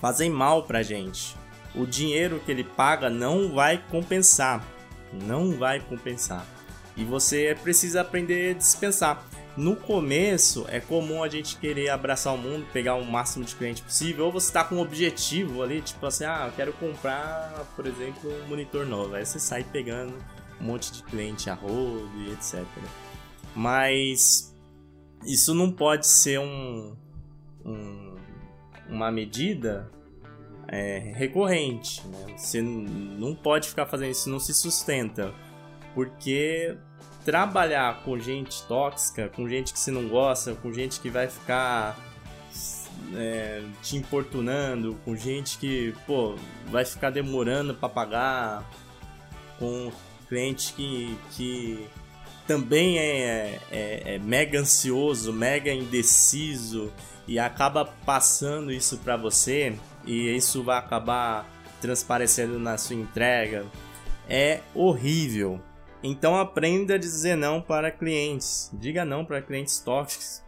Fazem 0.00 0.30
mal 0.30 0.64
pra 0.64 0.82
gente. 0.82 1.36
O 1.74 1.86
dinheiro 1.86 2.40
que 2.44 2.50
ele 2.50 2.64
paga 2.64 3.08
não 3.08 3.52
vai 3.52 3.82
compensar. 3.90 4.64
Não 5.12 5.56
vai 5.56 5.80
compensar. 5.80 6.46
E 6.96 7.04
você 7.04 7.56
precisa 7.62 8.02
aprender 8.02 8.54
a 8.54 8.58
dispensar. 8.58 9.24
No 9.56 9.76
começo, 9.76 10.64
é 10.68 10.80
comum 10.80 11.22
a 11.22 11.28
gente 11.28 11.58
querer 11.58 11.90
abraçar 11.90 12.34
o 12.34 12.38
mundo, 12.38 12.66
pegar 12.72 12.94
o 12.94 13.04
máximo 13.04 13.44
de 13.44 13.54
cliente 13.54 13.82
possível, 13.82 14.26
ou 14.26 14.32
você 14.32 14.46
está 14.46 14.64
com 14.64 14.76
um 14.76 14.80
objetivo 14.80 15.62
ali, 15.62 15.82
tipo 15.82 16.04
assim, 16.06 16.24
ah, 16.24 16.44
eu 16.46 16.52
quero 16.52 16.72
comprar, 16.72 17.66
por 17.76 17.86
exemplo, 17.86 18.32
um 18.44 18.48
monitor 18.48 18.86
novo. 18.86 19.14
Aí 19.14 19.26
você 19.26 19.38
sai 19.38 19.62
pegando 19.62 20.14
um 20.60 20.64
monte 20.64 20.90
de 20.92 21.02
cliente 21.02 21.50
a 21.50 21.54
rodo 21.54 22.10
e 22.16 22.32
etc. 22.32 22.64
Mas 23.54 24.56
isso 25.26 25.54
não 25.54 25.70
pode 25.70 26.06
ser 26.06 26.40
um, 26.40 26.96
um 27.64 28.12
uma 28.88 29.10
medida 29.10 29.90
é, 30.68 31.12
recorrente. 31.14 32.06
Né? 32.06 32.36
Você 32.36 32.60
não 32.62 33.34
pode 33.34 33.68
ficar 33.68 33.86
fazendo 33.86 34.10
isso, 34.10 34.30
não 34.30 34.40
se 34.40 34.54
sustenta. 34.54 35.34
Porque 35.94 36.76
trabalhar 37.24 38.02
com 38.02 38.18
gente 38.18 38.62
tóxica, 38.64 39.28
com 39.28 39.48
gente 39.48 39.72
que 39.72 39.78
você 39.78 39.90
não 39.90 40.08
gosta, 40.08 40.54
com 40.54 40.72
gente 40.72 41.00
que 41.00 41.08
vai 41.08 41.28
ficar 41.28 41.96
é, 43.14 43.62
te 43.82 43.96
importunando, 43.96 44.98
com 45.04 45.16
gente 45.16 45.58
que, 45.58 45.94
pô, 46.06 46.36
vai 46.66 46.84
ficar 46.84 47.10
demorando 47.10 47.74
para 47.74 47.88
pagar, 47.88 48.70
com 49.58 49.92
cliente 50.28 50.72
que, 50.72 51.16
que 51.32 51.86
também 52.46 52.98
é, 52.98 53.60
é, 53.70 54.02
é, 54.14 54.18
mega 54.18 54.58
ansioso, 54.58 55.32
mega 55.32 55.72
indeciso 55.72 56.92
e 57.28 57.38
acaba 57.38 57.84
passando 57.84 58.72
isso 58.72 58.98
para 58.98 59.16
você 59.16 59.76
e 60.04 60.34
isso 60.34 60.62
vai 60.62 60.78
acabar 60.78 61.48
transparecendo 61.80 62.58
na 62.58 62.78
sua 62.78 62.96
entrega, 62.96 63.66
é 64.28 64.60
horrível. 64.74 65.60
Então 66.02 66.36
aprenda 66.36 66.94
a 66.94 66.98
dizer 66.98 67.36
não 67.36 67.60
para 67.60 67.90
clientes. 67.90 68.70
Diga 68.72 69.04
não 69.04 69.24
para 69.24 69.40
clientes 69.40 69.78
tóxicos. 69.78 70.42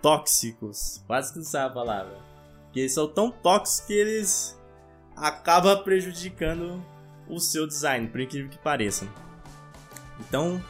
Tóxicos. 0.00 1.02
Quase 1.06 1.32
que 1.32 1.42
sabe 1.42 1.70
a 1.70 1.74
palavra. 1.74 2.18
Porque 2.64 2.80
eles 2.80 2.94
são 2.94 3.08
tão 3.08 3.30
tóxicos 3.30 3.86
que 3.86 3.92
eles 3.92 4.58
acabam 5.16 5.82
prejudicando 5.82 6.84
o 7.28 7.40
seu 7.40 7.66
design, 7.66 8.08
por 8.08 8.20
incrível 8.20 8.50
que 8.50 8.58
pareça. 8.58 9.08
Então, 10.20 10.62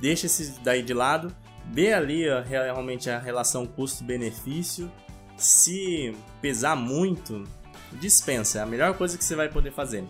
deixa 0.00 0.26
esse 0.26 0.60
daí 0.60 0.82
de 0.82 0.94
lado. 0.94 1.34
Vê 1.70 1.92
ali 1.92 2.24
realmente 2.44 3.08
a 3.08 3.18
relação 3.18 3.66
custo-benefício. 3.66 4.90
Se 5.36 6.14
pesar 6.40 6.76
muito, 6.76 7.44
dispensa. 7.92 8.58
É 8.58 8.62
a 8.62 8.66
melhor 8.66 8.96
coisa 8.96 9.16
que 9.16 9.24
você 9.24 9.34
vai 9.34 9.48
poder 9.48 9.72
fazer. 9.72 10.04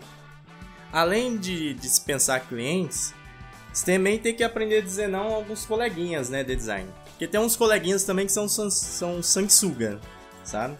Além 0.91 1.37
de 1.37 1.73
dispensar 1.75 2.47
clientes, 2.47 3.13
você 3.73 3.91
também 3.93 4.19
tem 4.19 4.35
que 4.35 4.43
aprender 4.43 4.77
a 4.77 4.81
dizer 4.81 5.07
não 5.07 5.29
a 5.29 5.35
alguns 5.35 5.65
coleguinhas, 5.65 6.29
né, 6.29 6.43
de 6.43 6.55
design. 6.55 6.87
Porque 7.09 7.27
tem 7.27 7.39
uns 7.39 7.55
coleguinhas 7.55 8.03
também 8.03 8.25
que 8.25 8.31
são, 8.31 8.47
são, 8.47 9.23
sanguessuga, 9.23 9.99
sabe? 10.43 10.77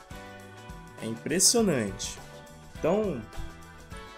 É 1.01 1.05
impressionante. 1.07 2.19
Então, 2.77 3.19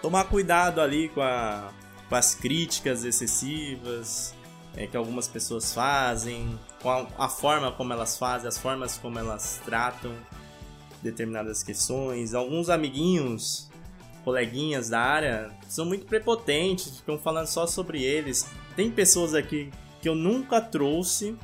tomar 0.02 0.24
cuidado 0.24 0.80
ali 0.80 1.08
com, 1.08 1.22
a, 1.22 1.72
com 2.08 2.14
as 2.14 2.34
críticas 2.34 3.02
excessivas 3.04 4.34
é, 4.76 4.86
que 4.86 4.96
algumas 4.96 5.26
pessoas 5.26 5.72
fazem, 5.72 6.58
com 6.82 6.90
a, 6.90 7.06
a 7.18 7.28
forma 7.28 7.72
como 7.72 7.92
elas 7.92 8.18
fazem, 8.18 8.46
as 8.46 8.58
formas 8.58 8.98
como 8.98 9.18
elas 9.18 9.60
tratam 9.64 10.12
determinadas 11.02 11.62
questões. 11.62 12.34
Alguns 12.34 12.68
amiguinhos, 12.68 13.70
coleguinhas 14.22 14.90
da 14.90 15.00
área, 15.00 15.50
são 15.66 15.86
muito 15.86 16.04
prepotentes, 16.04 16.98
ficam 16.98 17.18
falando 17.18 17.46
só 17.46 17.66
sobre 17.66 18.02
eles. 18.02 18.46
Tem 18.76 18.90
pessoas 18.90 19.34
aqui 19.34 19.72
que 20.02 20.08
eu 20.08 20.14
nunca 20.14 20.60
trouxe 20.60 21.34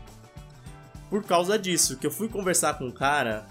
por 1.09 1.25
causa 1.25 1.59
disso, 1.59 1.97
que 1.97 2.07
eu 2.07 2.11
fui 2.11 2.29
conversar 2.29 2.75
com 2.75 2.87
um 2.87 2.91
cara, 2.91 3.47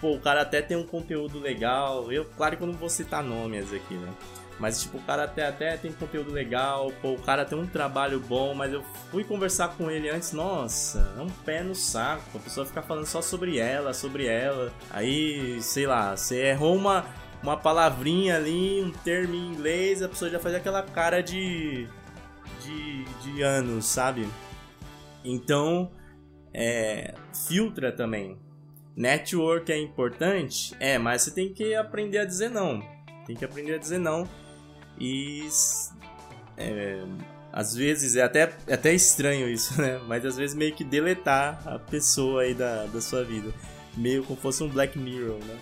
pô, 0.00 0.12
o 0.12 0.20
cara 0.20 0.42
até 0.42 0.62
tem 0.62 0.76
um 0.76 0.86
conteúdo 0.86 1.40
legal. 1.40 2.12
Eu, 2.12 2.24
claro 2.24 2.56
que 2.56 2.62
eu 2.62 2.66
não 2.66 2.74
vou 2.74 2.88
citar 2.88 3.22
nomes 3.22 3.72
aqui, 3.72 3.94
né? 3.94 4.12
Mas, 4.58 4.80
tipo, 4.82 4.98
o 4.98 5.02
cara 5.02 5.24
até, 5.24 5.46
até 5.46 5.76
tem 5.76 5.92
conteúdo 5.92 6.30
legal, 6.30 6.92
pô, 7.02 7.12
o 7.12 7.18
cara 7.18 7.44
tem 7.44 7.58
um 7.58 7.66
trabalho 7.66 8.20
bom, 8.20 8.54
mas 8.54 8.72
eu 8.72 8.82
fui 9.10 9.24
conversar 9.24 9.76
com 9.76 9.90
ele 9.90 10.08
antes, 10.08 10.32
nossa, 10.32 11.12
é 11.18 11.20
um 11.20 11.28
pé 11.28 11.62
no 11.62 11.74
saco. 11.74 12.22
A 12.36 12.38
pessoa 12.38 12.64
ficar 12.64 12.82
falando 12.82 13.06
só 13.06 13.20
sobre 13.20 13.58
ela, 13.58 13.92
sobre 13.92 14.26
ela. 14.26 14.72
Aí, 14.90 15.60
sei 15.60 15.86
lá, 15.86 16.16
você 16.16 16.36
errou 16.46 16.76
uma, 16.76 17.04
uma 17.42 17.56
palavrinha 17.56 18.36
ali, 18.36 18.80
um 18.80 18.92
termo 18.92 19.34
em 19.34 19.48
inglês, 19.48 20.02
a 20.02 20.08
pessoa 20.08 20.30
já 20.30 20.38
faz 20.38 20.54
aquela 20.54 20.82
cara 20.82 21.20
de 21.20 21.88
de, 22.62 23.04
de 23.22 23.42
anos, 23.42 23.86
sabe? 23.86 24.28
Então, 25.24 25.90
é, 26.52 27.14
filtra 27.46 27.90
também. 27.90 28.38
Network 28.96 29.72
é 29.72 29.78
importante? 29.78 30.76
É, 30.78 30.98
mas 30.98 31.22
você 31.22 31.30
tem 31.30 31.52
que 31.52 31.74
aprender 31.74 32.18
a 32.18 32.24
dizer 32.24 32.50
não. 32.50 32.80
Tem 33.26 33.34
que 33.34 33.44
aprender 33.44 33.74
a 33.74 33.78
dizer 33.78 33.98
não. 33.98 34.28
E 34.98 35.48
é, 36.56 37.02
às 37.52 37.74
vezes 37.74 38.16
é 38.16 38.22
até, 38.22 38.52
é 38.66 38.74
até 38.74 38.92
estranho 38.92 39.48
isso, 39.48 39.80
né? 39.80 40.00
Mas 40.06 40.24
às 40.24 40.36
vezes 40.36 40.56
meio 40.56 40.74
que 40.74 40.84
deletar 40.84 41.62
a 41.66 41.78
pessoa 41.78 42.42
aí 42.42 42.54
da, 42.54 42.86
da 42.86 43.00
sua 43.00 43.24
vida. 43.24 43.52
Meio 43.96 44.24
como 44.24 44.38
fosse 44.38 44.62
um 44.62 44.68
Black 44.68 44.98
Mirror, 44.98 45.38
né? 45.38 45.58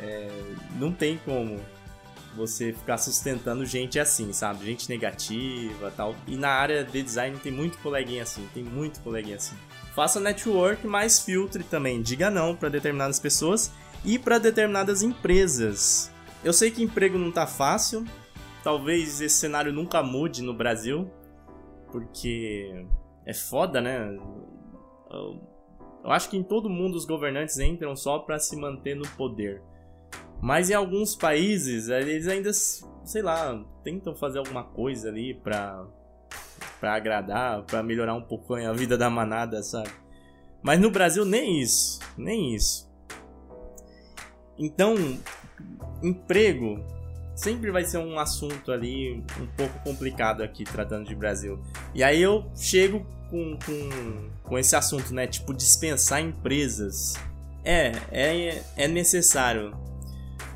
É, 0.00 0.28
não 0.76 0.92
tem 0.92 1.18
como 1.24 1.60
você 2.38 2.72
ficar 2.72 2.96
sustentando 2.96 3.66
gente 3.66 3.98
assim, 3.98 4.32
sabe? 4.32 4.64
Gente 4.64 4.88
negativa 4.88 5.92
tal. 5.96 6.14
E 6.26 6.36
na 6.36 6.48
área 6.48 6.84
de 6.84 7.02
design 7.02 7.36
tem 7.38 7.52
muito 7.52 7.76
coleguinha 7.78 8.22
assim, 8.22 8.48
tem 8.54 8.62
muito 8.62 9.00
coleguinha 9.00 9.36
assim. 9.36 9.56
Faça 9.94 10.20
network, 10.20 10.86
mas 10.86 11.18
filtre 11.18 11.64
também. 11.64 12.00
Diga 12.00 12.30
não 12.30 12.54
para 12.54 12.68
determinadas 12.68 13.18
pessoas 13.18 13.72
e 14.04 14.18
para 14.18 14.38
determinadas 14.38 15.02
empresas. 15.02 16.10
Eu 16.44 16.52
sei 16.52 16.70
que 16.70 16.82
emprego 16.82 17.18
não 17.18 17.32
tá 17.32 17.46
fácil. 17.46 18.04
Talvez 18.62 19.20
esse 19.20 19.34
cenário 19.34 19.72
nunca 19.72 20.02
mude 20.02 20.42
no 20.42 20.54
Brasil, 20.54 21.10
porque 21.90 22.86
é 23.26 23.34
foda, 23.34 23.80
né? 23.80 24.16
Eu 25.10 26.10
acho 26.10 26.30
que 26.30 26.36
em 26.36 26.42
todo 26.42 26.70
mundo 26.70 26.94
os 26.94 27.04
governantes 27.04 27.58
entram 27.58 27.96
só 27.96 28.20
para 28.20 28.38
se 28.38 28.56
manter 28.56 28.94
no 28.94 29.08
poder. 29.16 29.62
Mas 30.40 30.70
em 30.70 30.74
alguns 30.74 31.16
países, 31.16 31.88
eles 31.88 32.28
ainda, 32.28 32.52
sei 32.52 33.22
lá, 33.22 33.64
tentam 33.82 34.14
fazer 34.14 34.38
alguma 34.38 34.62
coisa 34.62 35.08
ali 35.08 35.34
pra, 35.34 35.84
pra 36.78 36.94
agradar, 36.94 37.62
pra 37.62 37.82
melhorar 37.82 38.14
um 38.14 38.22
pouco 38.22 38.54
a 38.54 38.72
vida 38.72 38.96
da 38.96 39.10
manada, 39.10 39.62
sabe? 39.62 39.90
Mas 40.62 40.80
no 40.80 40.90
Brasil, 40.90 41.24
nem 41.24 41.60
isso. 41.60 41.98
Nem 42.16 42.54
isso. 42.54 42.88
Então, 44.58 44.94
emprego 46.02 46.84
sempre 47.34 47.70
vai 47.70 47.84
ser 47.84 47.98
um 47.98 48.18
assunto 48.18 48.72
ali 48.72 49.22
um 49.40 49.46
pouco 49.56 49.78
complicado 49.84 50.42
aqui, 50.42 50.64
tratando 50.64 51.06
de 51.06 51.14
Brasil. 51.14 51.60
E 51.94 52.02
aí 52.02 52.20
eu 52.20 52.50
chego 52.56 53.06
com, 53.30 53.56
com, 53.64 54.30
com 54.42 54.58
esse 54.58 54.74
assunto, 54.74 55.14
né? 55.14 55.26
Tipo, 55.26 55.54
dispensar 55.54 56.20
empresas. 56.20 57.14
É, 57.64 57.92
é, 58.10 58.62
é 58.76 58.88
necessário 58.88 59.76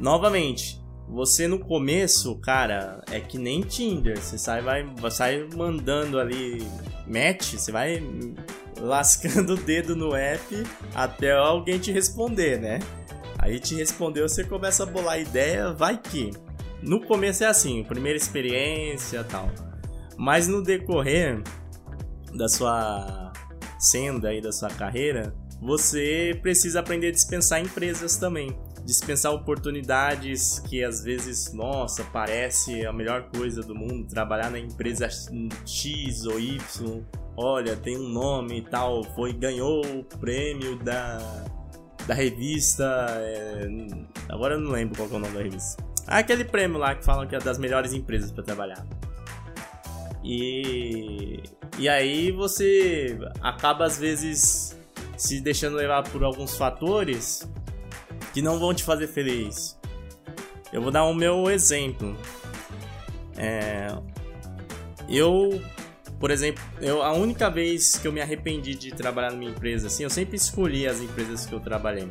Novamente, 0.03 0.83
você 1.09 1.47
no 1.47 1.61
começo, 1.61 2.35
cara, 2.41 3.01
é 3.09 3.21
que 3.21 3.39
nem 3.39 3.61
Tinder. 3.61 4.21
Você 4.21 4.37
sai, 4.37 4.61
vai, 4.61 4.85
sai 5.13 5.49
mandando 5.55 6.19
ali 6.19 6.59
match, 7.07 7.55
você 7.55 7.71
vai 7.71 8.03
lascando 8.81 9.55
o 9.55 9.57
dedo 9.57 9.95
no 9.95 10.13
app 10.13 10.45
até 10.93 11.31
alguém 11.31 11.79
te 11.79 11.93
responder, 11.93 12.61
né? 12.61 12.81
Aí 13.39 13.61
te 13.61 13.77
respondeu, 13.77 14.29
você 14.29 14.43
começa 14.43 14.83
a 14.83 14.87
bolar 14.87 15.21
ideia, 15.21 15.73
vai 15.73 15.97
que. 15.97 16.33
No 16.83 17.01
começo 17.01 17.45
é 17.45 17.47
assim, 17.47 17.85
primeira 17.85 18.17
experiência 18.17 19.23
tal. 19.23 19.49
Mas 20.17 20.49
no 20.49 20.65
decorrer 20.65 21.41
da 22.35 22.49
sua 22.49 23.33
senda 23.79 24.31
aí, 24.31 24.41
da 24.41 24.51
sua 24.51 24.69
carreira, 24.69 25.33
você 25.61 26.37
precisa 26.43 26.81
aprender 26.81 27.07
a 27.07 27.13
dispensar 27.13 27.61
empresas 27.61 28.17
também. 28.17 28.53
Dispensar 28.85 29.33
oportunidades 29.33 30.59
que 30.59 30.83
às 30.83 31.03
vezes, 31.03 31.53
nossa, 31.53 32.05
parece 32.05 32.85
a 32.85 32.93
melhor 32.93 33.31
coisa 33.35 33.63
do 33.63 33.75
mundo, 33.75 34.09
trabalhar 34.09 34.51
na 34.51 34.59
empresa 34.59 35.09
X 35.67 36.27
ou 36.27 36.39
Y. 36.39 37.03
Olha, 37.37 37.77
tem 37.77 37.97
um 37.97 38.09
nome 38.09 38.59
e 38.59 38.63
tal, 38.63 39.03
foi 39.15 39.33
ganhou 39.33 39.85
o 39.85 40.05
prêmio 40.05 40.77
da 40.79 41.19
da 42.07 42.15
revista, 42.15 42.85
é, 43.21 43.65
agora 44.29 44.55
eu 44.55 44.61
não 44.61 44.73
lembro 44.73 44.97
qual 44.97 45.09
é 45.09 45.15
o 45.15 45.19
nome 45.21 45.35
da 45.35 45.43
revista. 45.43 45.85
Ah, 46.07 46.19
aquele 46.19 46.45
prêmio 46.45 46.79
lá 46.79 46.97
que 46.97 47.05
falam 47.05 47.27
que 47.27 47.37
é 47.37 47.39
das 47.39 47.59
melhores 47.59 47.93
empresas 47.93 48.33
para 48.33 48.43
trabalhar. 48.43 48.85
E 50.25 51.41
e 51.79 51.89
aí 51.89 52.31
você 52.31 53.19
acaba 53.41 53.85
às 53.85 53.99
vezes 53.99 54.77
se 55.17 55.41
deixando 55.41 55.77
levar 55.77 56.03
por 56.03 56.23
alguns 56.23 56.57
fatores 56.57 57.49
que 58.33 58.43
não 58.43 58.59
vão 58.59 58.73
te 58.73 58.83
fazer 58.83 59.07
feliz. 59.07 59.79
Eu 60.73 60.81
vou 60.81 60.91
dar 60.91 61.05
o 61.05 61.15
meu 61.15 61.51
exemplo. 61.51 62.17
É, 63.37 63.89
eu, 65.09 65.61
por 66.19 66.31
exemplo, 66.31 66.63
eu, 66.81 67.03
a 67.03 67.13
única 67.13 67.51
vez 67.51 67.97
que 67.97 68.09
eu 68.09 68.13
me 68.13 68.21
arrependi 68.21 68.75
de 68.75 68.93
trabalhar 68.93 69.33
numa 69.33 69.45
empresa, 69.45 69.89
assim, 69.89 70.05
eu 70.05 70.11
sempre 70.11 70.37
escolhi 70.37 70.87
as 70.87 71.01
empresas 71.01 71.45
que 71.45 71.53
eu 71.53 71.61
trabalhei. 71.61 72.09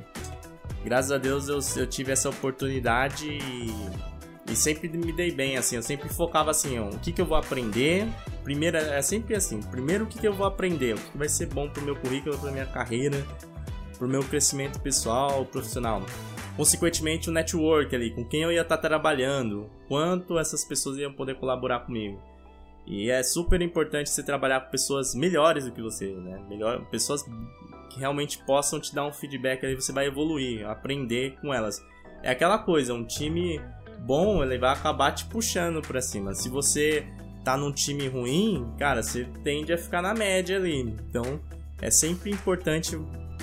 Graças 0.83 1.11
a 1.11 1.17
Deus 1.17 1.47
eu, 1.47 1.59
eu 1.81 1.87
tive 1.87 2.11
essa 2.11 2.29
oportunidade 2.29 3.27
e, 3.27 4.51
e, 4.51 4.55
sempre 4.55 4.89
me 4.89 5.13
dei 5.13 5.31
bem, 5.31 5.55
assim, 5.55 5.75
eu 5.75 5.83
sempre 5.83 6.09
focava 6.09 6.51
assim, 6.51 6.79
ó, 6.79 6.89
o 6.89 6.99
que, 6.99 7.11
que 7.11 7.21
eu 7.21 7.25
vou 7.25 7.37
aprender. 7.37 8.07
Primeiro, 8.43 8.77
é 8.77 9.01
sempre 9.01 9.35
assim, 9.35 9.59
primeiro 9.59 10.05
o 10.05 10.07
que, 10.07 10.19
que 10.19 10.27
eu 10.27 10.33
vou 10.33 10.47
aprender, 10.47 10.95
o 10.95 10.97
que, 10.97 11.17
vai 11.17 11.29
ser 11.29 11.45
bom 11.47 11.69
pro 11.69 11.83
meu 11.83 11.95
currículo, 11.95 12.37
pra 12.37 12.51
minha 12.51 12.65
carreira, 12.65 13.23
pro 14.01 14.07
meu 14.07 14.23
crescimento 14.23 14.79
pessoal, 14.79 15.45
profissional. 15.45 16.01
Consequentemente, 16.57 17.29
o 17.29 17.31
network 17.31 17.95
ali, 17.95 18.09
com 18.09 18.25
quem 18.25 18.41
eu 18.41 18.51
ia 18.51 18.63
estar 18.63 18.77
tá 18.77 18.87
trabalhando, 18.89 19.69
quanto 19.87 20.39
essas 20.39 20.65
pessoas 20.65 20.97
iam 20.97 21.13
poder 21.13 21.35
colaborar 21.35 21.81
comigo. 21.81 22.19
E 22.87 23.11
é 23.11 23.21
super 23.21 23.61
importante 23.61 24.09
você 24.09 24.23
trabalhar 24.23 24.61
com 24.61 24.71
pessoas 24.71 25.13
melhores 25.13 25.65
do 25.65 25.71
que 25.71 25.83
você, 25.83 26.07
né? 26.15 26.43
Melhor, 26.49 26.83
pessoas 26.85 27.21
que 27.91 27.99
realmente 27.99 28.43
possam 28.43 28.79
te 28.79 28.93
dar 28.95 29.05
um 29.05 29.13
feedback 29.13 29.63
ali, 29.63 29.75
você 29.75 29.91
vai 29.91 30.07
evoluir, 30.07 30.67
aprender 30.67 31.37
com 31.39 31.53
elas. 31.53 31.79
É 32.23 32.31
aquela 32.31 32.57
coisa, 32.57 32.95
um 32.95 33.05
time 33.05 33.61
bom, 33.99 34.43
ele 34.43 34.57
vai 34.57 34.73
acabar 34.73 35.11
te 35.11 35.25
puxando 35.25 35.79
para 35.79 36.01
cima. 36.01 36.33
Se 36.33 36.49
você 36.49 37.05
tá 37.45 37.55
num 37.55 37.71
time 37.71 38.07
ruim, 38.07 38.67
cara, 38.79 39.03
você 39.03 39.27
tende 39.43 39.71
a 39.71 39.77
ficar 39.77 40.01
na 40.01 40.15
média 40.15 40.57
ali. 40.57 40.79
Então, 40.79 41.39
é 41.79 41.91
sempre 41.91 42.31
importante 42.31 42.97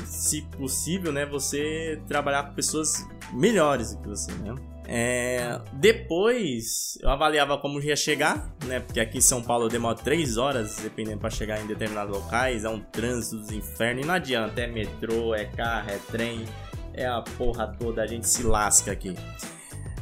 se 0.08 0.42
possível, 0.42 1.12
né, 1.12 1.26
você 1.26 2.00
trabalhar 2.08 2.44
com 2.44 2.54
pessoas 2.54 3.06
melhores 3.32 3.94
do 3.94 4.02
que 4.02 4.08
você, 4.08 4.32
né? 4.32 4.54
É, 4.90 5.60
depois 5.74 6.96
eu 7.02 7.10
avaliava 7.10 7.58
como 7.58 7.78
ia 7.78 7.94
chegar, 7.94 8.50
né? 8.64 8.80
Porque 8.80 8.98
aqui 8.98 9.18
em 9.18 9.20
São 9.20 9.42
Paulo 9.42 9.68
demora 9.68 9.94
3 9.96 10.38
horas, 10.38 10.78
dependendo 10.82 11.18
para 11.18 11.28
chegar 11.28 11.60
em 11.62 11.66
determinados 11.66 12.16
locais, 12.16 12.64
é 12.64 12.70
um 12.70 12.80
trânsito 12.80 13.36
dos 13.36 13.50
infernos, 13.50 14.02
e 14.02 14.06
não 14.06 14.14
adianta, 14.14 14.62
é 14.62 14.66
metrô, 14.66 15.34
é 15.34 15.44
carro, 15.44 15.90
é 15.90 15.98
trem, 16.10 16.46
é 16.94 17.06
a 17.06 17.20
porra 17.20 17.66
toda, 17.78 18.02
a 18.02 18.06
gente 18.06 18.26
se 18.26 18.42
lasca 18.42 18.90
aqui. 18.90 19.14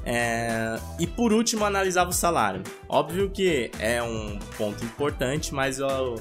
É, 0.04 0.78
e 1.00 1.06
por 1.06 1.32
último, 1.32 1.64
analisava 1.64 2.10
o 2.10 2.12
salário. 2.12 2.62
Óbvio 2.88 3.28
que 3.28 3.72
é 3.80 4.00
um 4.00 4.38
ponto 4.56 4.84
importante, 4.84 5.52
mas 5.52 5.80
eu 5.80 6.14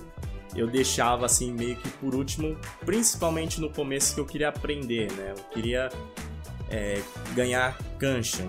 eu 0.55 0.67
deixava 0.67 1.25
assim 1.25 1.51
meio 1.51 1.75
que 1.75 1.89
por 1.89 2.15
último, 2.15 2.57
principalmente 2.85 3.59
no 3.59 3.69
começo 3.69 4.15
que 4.15 4.21
eu 4.21 4.25
queria 4.25 4.50
aprender, 4.50 5.12
né? 5.12 5.33
Eu 5.38 5.43
queria 5.51 5.89
é, 6.69 7.01
ganhar 7.33 7.77
cancha. 8.00 8.48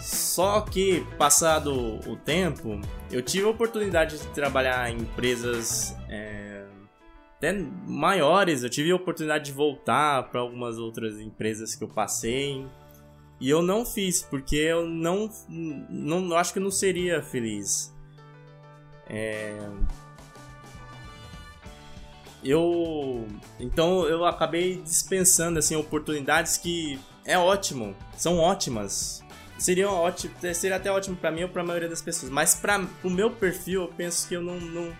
Só 0.00 0.60
que, 0.60 1.04
passado 1.18 2.00
o 2.08 2.16
tempo, 2.16 2.80
eu 3.10 3.20
tive 3.20 3.44
a 3.46 3.50
oportunidade 3.50 4.18
de 4.18 4.26
trabalhar 4.28 4.90
em 4.90 4.98
empresas 4.98 5.96
é, 6.08 6.64
até 7.36 7.52
maiores. 7.52 8.62
Eu 8.62 8.70
tive 8.70 8.90
a 8.90 8.96
oportunidade 8.96 9.46
de 9.46 9.52
voltar 9.52 10.30
para 10.30 10.40
algumas 10.40 10.78
outras 10.78 11.18
empresas 11.18 11.74
que 11.74 11.82
eu 11.82 11.88
passei. 11.88 12.64
E 13.40 13.50
eu 13.50 13.62
não 13.62 13.84
fiz, 13.84 14.22
porque 14.22 14.56
eu 14.56 14.86
não, 14.86 15.30
não 15.48 16.36
acho 16.36 16.52
que 16.52 16.58
eu 16.58 16.62
não 16.62 16.70
seria 16.70 17.22
feliz. 17.22 17.94
É, 19.08 19.56
eu 22.42 23.26
então 23.58 24.06
eu 24.06 24.24
acabei 24.24 24.80
dispensando 24.82 25.58
assim 25.58 25.76
oportunidades 25.76 26.56
que 26.56 26.98
é 27.24 27.38
ótimo, 27.38 27.94
são 28.16 28.38
ótimas. 28.38 29.22
Seria 29.58 29.90
ótimo, 29.90 30.32
seria 30.54 30.76
até 30.76 30.90
ótimo 30.90 31.16
para 31.16 31.32
mim 31.32 31.42
ou 31.42 31.48
para 31.48 31.62
a 31.62 31.64
maioria 31.64 31.88
das 31.88 32.00
pessoas, 32.00 32.30
mas 32.30 32.54
para 32.54 32.86
o 33.02 33.10
meu 33.10 33.30
perfil 33.30 33.82
eu 33.82 33.88
penso 33.88 34.28
que 34.28 34.34
eu 34.34 34.40
não, 34.40 34.58
não 34.60 34.96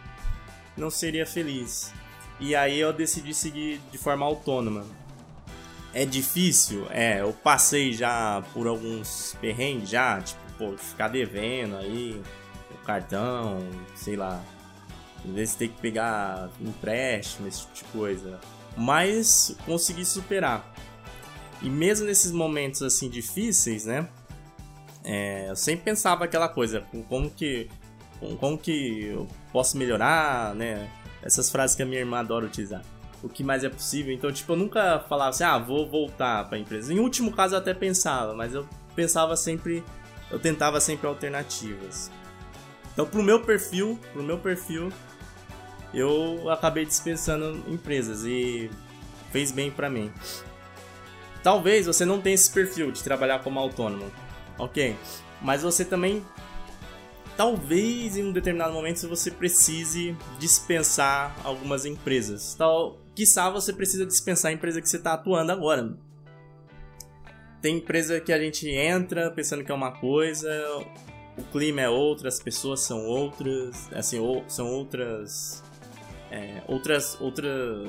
não 0.77 0.91
seria 0.91 1.27
feliz. 1.27 1.93
E 2.41 2.55
aí 2.55 2.79
eu 2.79 2.93
decidi 2.93 3.35
seguir 3.35 3.81
de 3.91 3.99
forma 3.99 4.25
autônoma. 4.25 4.85
É 5.93 6.05
difícil? 6.05 6.87
É, 6.91 7.21
eu 7.21 7.33
passei 7.33 7.93
já 7.93 8.43
por 8.53 8.67
alguns 8.67 9.37
perrengues 9.41 9.89
já, 9.89 10.21
tipo, 10.21 10.41
pô, 10.57 10.77
ficar 10.77 11.09
devendo 11.09 11.77
aí 11.77 12.21
o 12.71 12.85
cartão, 12.85 13.59
sei 13.97 14.17
lá, 14.17 14.41
às 15.25 15.35
vezes 15.35 15.55
tem 15.55 15.69
que 15.69 15.81
pegar 15.81 16.51
empréstimo, 16.61 17.49
esse 17.49 17.61
tipo 17.63 17.75
de 17.75 17.85
coisa. 17.85 18.41
Mas 18.77 19.57
consegui 19.67 20.05
superar. 20.05 20.73
E 21.61 21.69
mesmo 21.69 22.07
nesses 22.07 22.31
momentos 22.31 22.83
assim 22.83 23.09
difíceis, 23.09 23.85
né? 23.85 24.09
É, 25.05 25.49
eu 25.49 25.57
sempre 25.57 25.85
pensava 25.85 26.25
aquela 26.25 26.49
coisa, 26.49 26.85
como 27.09 27.31
que, 27.31 27.69
como 28.39 28.59
que 28.59 29.07
eu 29.07 29.27
posso 29.53 29.77
melhorar, 29.77 30.55
né? 30.55 30.89
Essas 31.23 31.51
frases 31.51 31.75
que 31.75 31.83
a 31.83 31.87
minha 31.87 32.01
irmã 32.01 32.21
adora 32.21 32.47
utilizar. 32.47 32.83
O 33.23 33.29
que 33.29 33.43
mais 33.43 33.65
é 33.65 33.69
possível. 33.69 34.15
Então, 34.15 34.31
tipo, 34.31 34.53
eu 34.53 34.57
nunca 34.57 35.01
falava 35.09 35.31
assim, 35.31 35.43
ah, 35.43 35.59
vou 35.59 35.89
voltar 35.89 36.47
para 36.47 36.57
a 36.57 36.61
empresa. 36.61 36.93
Em 36.93 37.01
último 37.01 37.33
caso 37.33 37.55
eu 37.55 37.59
até 37.59 37.75
pensava, 37.75 38.35
mas 38.35 38.55
eu 38.55 38.69
pensava 38.95 39.37
sempre, 39.37 39.83
eu 40.31 40.39
tentava 40.39 40.81
sempre 40.81 41.09
alternativas. 41.09 42.11
Então, 42.99 43.07
pro 43.07 43.23
meu 43.23 43.41
perfil, 43.41 43.97
pro 44.13 44.25
meu 44.25 44.39
perfil, 44.39 44.93
eu 45.95 46.51
acabei 46.51 46.85
dispensando 46.85 47.63
empresas 47.73 48.25
e 48.25 48.69
fez 49.31 49.53
bem 49.53 49.71
para 49.71 49.89
mim. 49.89 50.13
Talvez 51.41 51.87
você 51.87 52.05
não 52.05 52.21
tenha 52.21 52.35
esse 52.35 52.51
perfil 52.51 52.91
de 52.91 53.01
trabalhar 53.05 53.39
como 53.45 53.61
autônomo, 53.61 54.11
ok? 54.59 54.97
Mas 55.41 55.63
você 55.63 55.85
também, 55.85 56.27
talvez 57.37 58.17
em 58.17 58.25
um 58.25 58.33
determinado 58.33 58.73
momento 58.73 59.09
você 59.09 59.31
precise 59.31 60.17
dispensar 60.41 61.37
algumas 61.45 61.87
empresas. 61.87 62.57
Tal, 62.57 62.99
quiçá 63.15 63.49
você 63.49 63.73
precisa 63.73 64.05
dispensar 64.05 64.51
a 64.51 64.55
empresa 64.55 64.83
que 64.83 64.89
você 64.89 64.97
está 64.97 65.13
atuando 65.13 65.53
agora. 65.53 65.97
Tem 67.63 67.77
empresa 67.77 68.21
que 68.21 68.33
a 68.33 68.41
gente 68.41 68.69
entra 68.69 69.31
pensando 69.31 69.63
que 69.63 69.71
é 69.71 69.75
uma 69.75 69.93
coisa, 69.93 70.51
o 71.39 71.43
clima 71.53 71.81
é 71.81 71.89
outra, 71.89 72.29
as 72.29 72.41
pessoas 72.41 72.81
são 72.81 73.07
outras, 73.07 73.89
assim, 73.93 74.19
ou, 74.19 74.45
são 74.49 74.67
outras 74.67 75.63
é, 76.31 76.63
outras, 76.67 77.17
outras. 77.21 77.89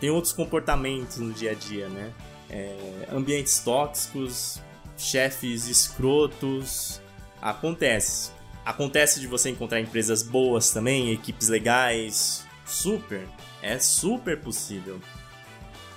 Tem 0.00 0.10
outros 0.10 0.32
comportamentos 0.32 1.18
no 1.18 1.32
dia 1.32 1.52
a 1.52 1.54
dia, 1.54 1.88
né? 1.88 2.12
É, 2.48 3.06
ambientes 3.12 3.58
tóxicos, 3.60 4.60
chefes 4.96 5.68
escrotos. 5.68 7.00
Acontece. 7.40 8.32
Acontece 8.64 9.20
de 9.20 9.26
você 9.26 9.50
encontrar 9.50 9.80
empresas 9.80 10.22
boas 10.22 10.70
também, 10.70 11.12
equipes 11.12 11.48
legais. 11.48 12.44
Super. 12.64 13.26
É 13.62 13.78
super 13.78 14.40
possível. 14.40 15.00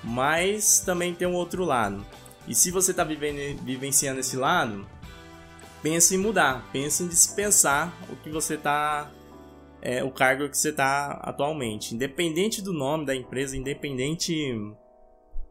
Mas 0.03 0.79
também 0.79 1.13
tem 1.13 1.27
um 1.27 1.33
outro 1.33 1.63
lado. 1.63 2.05
E 2.47 2.53
se 2.53 2.71
você 2.71 2.91
está 2.91 3.05
vivenciando 3.05 4.19
esse 4.19 4.35
lado, 4.35 4.85
pense 5.83 6.15
em 6.15 6.17
mudar, 6.17 6.67
pense 6.71 7.03
em 7.03 7.07
dispensar 7.07 7.93
o 8.09 8.15
que 8.15 8.29
você 8.29 8.55
está 8.55 9.11
é, 9.81 10.01
o 10.01 10.09
cargo 10.09 10.47
que 10.49 10.57
você 10.57 10.69
está 10.69 11.19
atualmente. 11.21 11.93
Independente 11.93 12.61
do 12.61 12.71
nome 12.71 13.05
da 13.05 13.13
empresa, 13.13 13.57
independente 13.57 14.33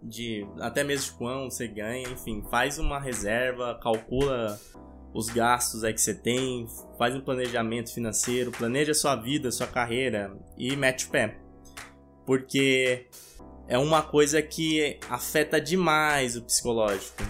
de 0.02 0.46
até 0.58 0.82
mesmo 0.82 1.12
de 1.12 1.18
quanto 1.18 1.52
você 1.52 1.68
ganha, 1.68 2.08
enfim, 2.08 2.42
faz 2.50 2.78
uma 2.78 2.98
reserva, 2.98 3.78
calcula 3.80 4.58
os 5.12 5.28
gastos 5.28 5.84
aí 5.84 5.92
que 5.92 6.00
você 6.00 6.14
tem, 6.14 6.66
faz 6.98 7.14
um 7.14 7.20
planejamento 7.20 7.92
financeiro, 7.92 8.50
planeja 8.50 8.94
sua 8.94 9.14
vida, 9.14 9.52
sua 9.52 9.66
carreira 9.66 10.34
e 10.56 10.74
mete 10.74 11.06
o 11.06 11.10
pé. 11.10 11.36
Porque 12.24 13.06
é 13.68 13.76
uma 13.76 14.02
coisa 14.02 14.40
que 14.40 14.98
afeta 15.10 15.60
demais 15.60 16.36
o 16.36 16.42
psicológico. 16.42 17.22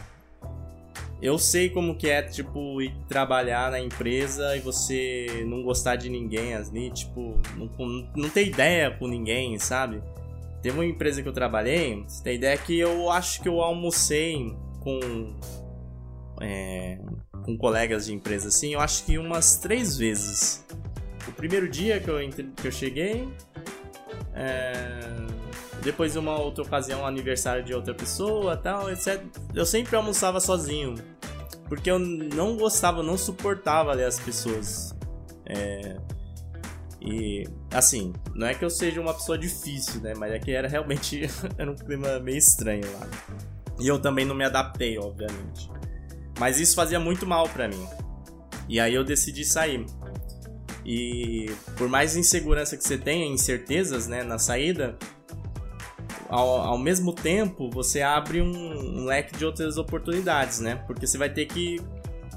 Eu 1.23 1.39
sei 1.39 1.71
como 1.71 1.95
que 1.95 2.11
é, 2.11 2.21
tipo, 2.21 2.83
ir 2.83 2.93
trabalhar 3.09 3.71
na 3.71 3.79
empresa 3.81 4.57
e 4.57 4.61
você 4.61 5.45
não 5.47 5.63
gostar 5.63 5.95
de 5.95 6.11
ninguém 6.11 6.53
ali, 6.53 6.91
tipo, 6.91 7.41
não, 7.57 8.11
não 8.17 8.29
ter 8.29 8.49
ideia 8.49 8.91
com 8.91 9.07
ninguém, 9.07 9.57
sabe? 9.59 10.03
teve 10.63 10.79
uma 10.79 10.87
empresa 10.87 11.21
que 11.21 11.29
eu 11.29 11.33
trabalhei, 11.33 12.05
você 12.07 12.23
tem 12.23 12.37
ideia 12.37 12.57
que 12.57 12.79
eu 12.79 13.11
acho 13.11 13.43
que 13.43 13.49
eu 13.49 13.61
almocei 13.61 14.55
com. 14.81 15.35
É, 16.41 16.99
com 17.45 17.57
colegas 17.57 18.07
de 18.07 18.15
empresa 18.15 18.49
assim, 18.49 18.75
eu 18.75 18.81
acho 18.81 19.05
que 19.05 19.19
umas 19.19 19.57
três 19.57 19.97
vezes. 19.97 20.65
O 21.27 21.33
primeiro 21.33 21.69
dia 21.69 22.01
que 22.01 22.09
eu, 22.09 22.17
que 22.31 22.67
eu 22.67 22.73
cheguei, 22.73 23.29
é, 24.35 24.89
depois 25.83 26.17
uma 26.17 26.39
outra 26.39 26.63
ocasião, 26.63 27.05
aniversário 27.07 27.65
de 27.65 27.75
outra 27.75 27.95
pessoa, 27.95 28.57
tal, 28.57 28.91
etc. 28.91 29.21
Eu 29.55 29.67
sempre 29.67 29.95
almoçava 29.97 30.41
sozinho, 30.41 30.95
porque 31.73 31.91
eu 31.91 31.99
não 31.99 32.55
gostava, 32.59 33.03
não 33.03 33.17
suportava 33.17 33.93
ali 33.93 34.05
as 34.05 34.21
pessoas. 34.21 34.95
É, 35.47 35.97
e 37.01 37.49
assim, 37.73 38.13
não 38.35 38.47
é 38.47 38.53
que 38.53 38.63
eu 38.63 38.69
seja 38.69 39.01
uma 39.01 39.15
pessoa 39.15 39.39
difícil, 39.39 40.03
né? 40.03 40.13
Mas 40.15 40.33
é 40.33 40.39
que 40.39 40.51
era 40.51 40.69
realmente 40.69 41.23
era 41.57 41.73
um 41.73 41.75
clima 41.75 42.19
meio 42.19 42.37
estranho 42.37 42.85
lá. 42.93 43.09
E 43.81 43.89
eu 43.89 43.99
também 43.99 44.27
não 44.27 44.35
me 44.35 44.45
adaptei, 44.45 44.99
obviamente. 44.99 45.71
Mas 46.39 46.61
isso 46.61 46.75
fazia 46.75 47.01
muito 47.01 47.27
mal 47.27 47.49
para 47.49 47.67
mim. 47.67 47.89
E 48.69 48.79
aí 48.79 48.93
eu 48.93 49.03
decidi 49.03 49.43
sair. 49.43 49.87
E 50.85 51.51
por 51.79 51.89
mais 51.89 52.17
insegurança 52.17 52.77
que 52.77 52.85
você 52.85 52.99
tenha, 52.99 53.25
incertezas, 53.25 54.07
né, 54.07 54.23
na 54.23 54.39
saída, 54.39 54.99
ao, 56.33 56.63
ao 56.63 56.79
mesmo 56.79 57.13
tempo 57.13 57.69
você 57.71 58.01
abre 58.01 58.41
um, 58.41 59.03
um 59.03 59.05
leque 59.05 59.37
de 59.37 59.45
outras 59.45 59.77
oportunidades, 59.77 60.61
né? 60.61 60.77
Porque 60.87 61.07
você 61.07 61.19
vai 61.19 61.29
ter 61.29 61.45
que 61.45 61.79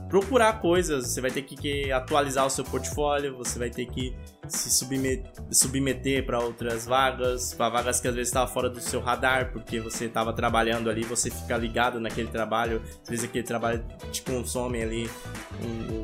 procurar 0.09 0.59
coisas, 0.59 1.07
você 1.07 1.21
vai 1.21 1.31
ter 1.31 1.41
que, 1.41 1.55
que 1.55 1.91
atualizar 1.91 2.45
o 2.45 2.49
seu 2.49 2.63
portfólio, 2.65 3.37
você 3.37 3.57
vai 3.57 3.69
ter 3.69 3.85
que 3.85 4.13
se 4.47 4.69
submeter, 4.69 5.31
submeter 5.49 6.25
para 6.25 6.39
outras 6.39 6.85
vagas, 6.85 7.53
para 7.53 7.69
vagas 7.69 8.01
que 8.01 8.07
às 8.07 8.13
vezes 8.13 8.27
estavam 8.27 8.53
fora 8.53 8.69
do 8.69 8.81
seu 8.81 8.99
radar, 8.99 9.51
porque 9.53 9.79
você 9.79 10.05
estava 10.05 10.33
trabalhando 10.33 10.89
ali, 10.89 11.03
você 11.03 11.31
fica 11.31 11.57
ligado 11.57 11.99
naquele 11.99 12.27
trabalho, 12.27 12.81
às 13.01 13.09
vezes 13.09 13.25
aquele 13.25 13.45
trabalho 13.45 13.83
te 14.11 14.21
consome 14.21 14.83
ali 14.83 15.09
um, 15.63 16.01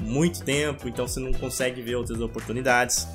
um, 0.00 0.02
muito 0.02 0.42
tempo, 0.42 0.88
então 0.88 1.06
você 1.06 1.20
não 1.20 1.32
consegue 1.32 1.82
ver 1.82 1.96
outras 1.96 2.20
oportunidades. 2.20 3.06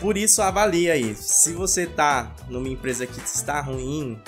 Por 0.00 0.16
isso 0.16 0.42
avalie 0.42 0.90
aí, 0.90 1.14
se 1.14 1.52
você 1.52 1.84
está 1.84 2.34
numa 2.48 2.68
empresa 2.68 3.06
que 3.06 3.18
está 3.20 3.60
ruim, 3.60 4.20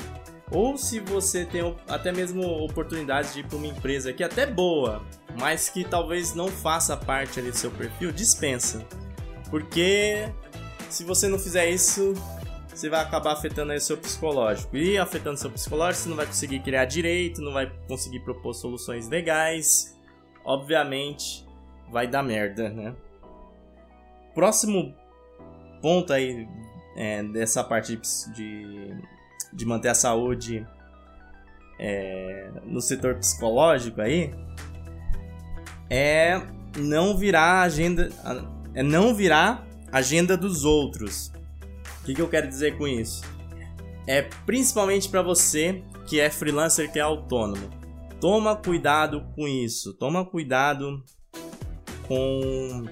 ou 0.50 0.78
se 0.78 1.00
você 1.00 1.44
tem 1.44 1.76
até 1.88 2.12
mesmo 2.12 2.42
oportunidade 2.42 3.32
de 3.32 3.40
ir 3.40 3.46
para 3.46 3.56
uma 3.56 3.66
empresa 3.66 4.12
que 4.12 4.22
é 4.22 4.26
até 4.26 4.46
boa, 4.46 5.02
mas 5.38 5.68
que 5.68 5.84
talvez 5.84 6.34
não 6.34 6.48
faça 6.48 6.96
parte 6.96 7.40
ali 7.40 7.50
do 7.50 7.56
seu 7.56 7.70
perfil, 7.70 8.12
dispensa. 8.12 8.86
Porque 9.50 10.28
se 10.88 11.04
você 11.04 11.28
não 11.28 11.38
fizer 11.38 11.68
isso, 11.68 12.14
você 12.72 12.88
vai 12.88 13.00
acabar 13.00 13.32
afetando 13.32 13.72
aí 13.72 13.78
o 13.78 13.80
seu 13.80 13.96
psicológico. 13.96 14.76
E 14.76 14.96
afetando 14.98 15.38
seu 15.38 15.50
psicológico, 15.50 16.04
você 16.04 16.08
não 16.08 16.16
vai 16.16 16.26
conseguir 16.26 16.60
criar 16.60 16.84
direito, 16.84 17.40
não 17.40 17.52
vai 17.52 17.70
conseguir 17.88 18.20
propor 18.20 18.54
soluções 18.54 19.08
legais. 19.08 19.96
Obviamente, 20.44 21.44
vai 21.90 22.06
dar 22.06 22.22
merda, 22.22 22.68
né? 22.68 22.94
Próximo 24.34 24.94
ponto 25.80 26.12
aí 26.12 26.48
é, 26.96 27.22
dessa 27.22 27.62
parte 27.62 27.98
de, 28.34 28.94
de 29.52 29.66
manter 29.66 29.88
a 29.88 29.94
saúde 29.94 30.66
é, 31.78 32.50
no 32.64 32.80
setor 32.80 33.16
psicológico 33.16 34.00
aí 34.00 34.32
é 35.90 36.40
não 36.78 37.16
virar 37.16 37.62
agenda 37.62 38.10
é 38.74 38.82
não 38.82 39.14
virar 39.14 39.66
agenda 39.90 40.36
dos 40.36 40.64
outros. 40.64 41.32
O 42.02 42.04
que, 42.04 42.14
que 42.14 42.20
eu 42.20 42.28
quero 42.28 42.48
dizer 42.48 42.76
com 42.76 42.86
isso? 42.86 43.22
É 44.06 44.22
principalmente 44.44 45.08
para 45.08 45.22
você 45.22 45.82
que 46.06 46.20
é 46.20 46.30
freelancer, 46.30 46.92
que 46.92 46.98
é 46.98 47.02
autônomo. 47.02 47.68
Toma 48.20 48.54
cuidado 48.54 49.26
com 49.34 49.48
isso. 49.48 49.94
Toma 49.94 50.24
cuidado 50.24 51.02
com 52.06 52.84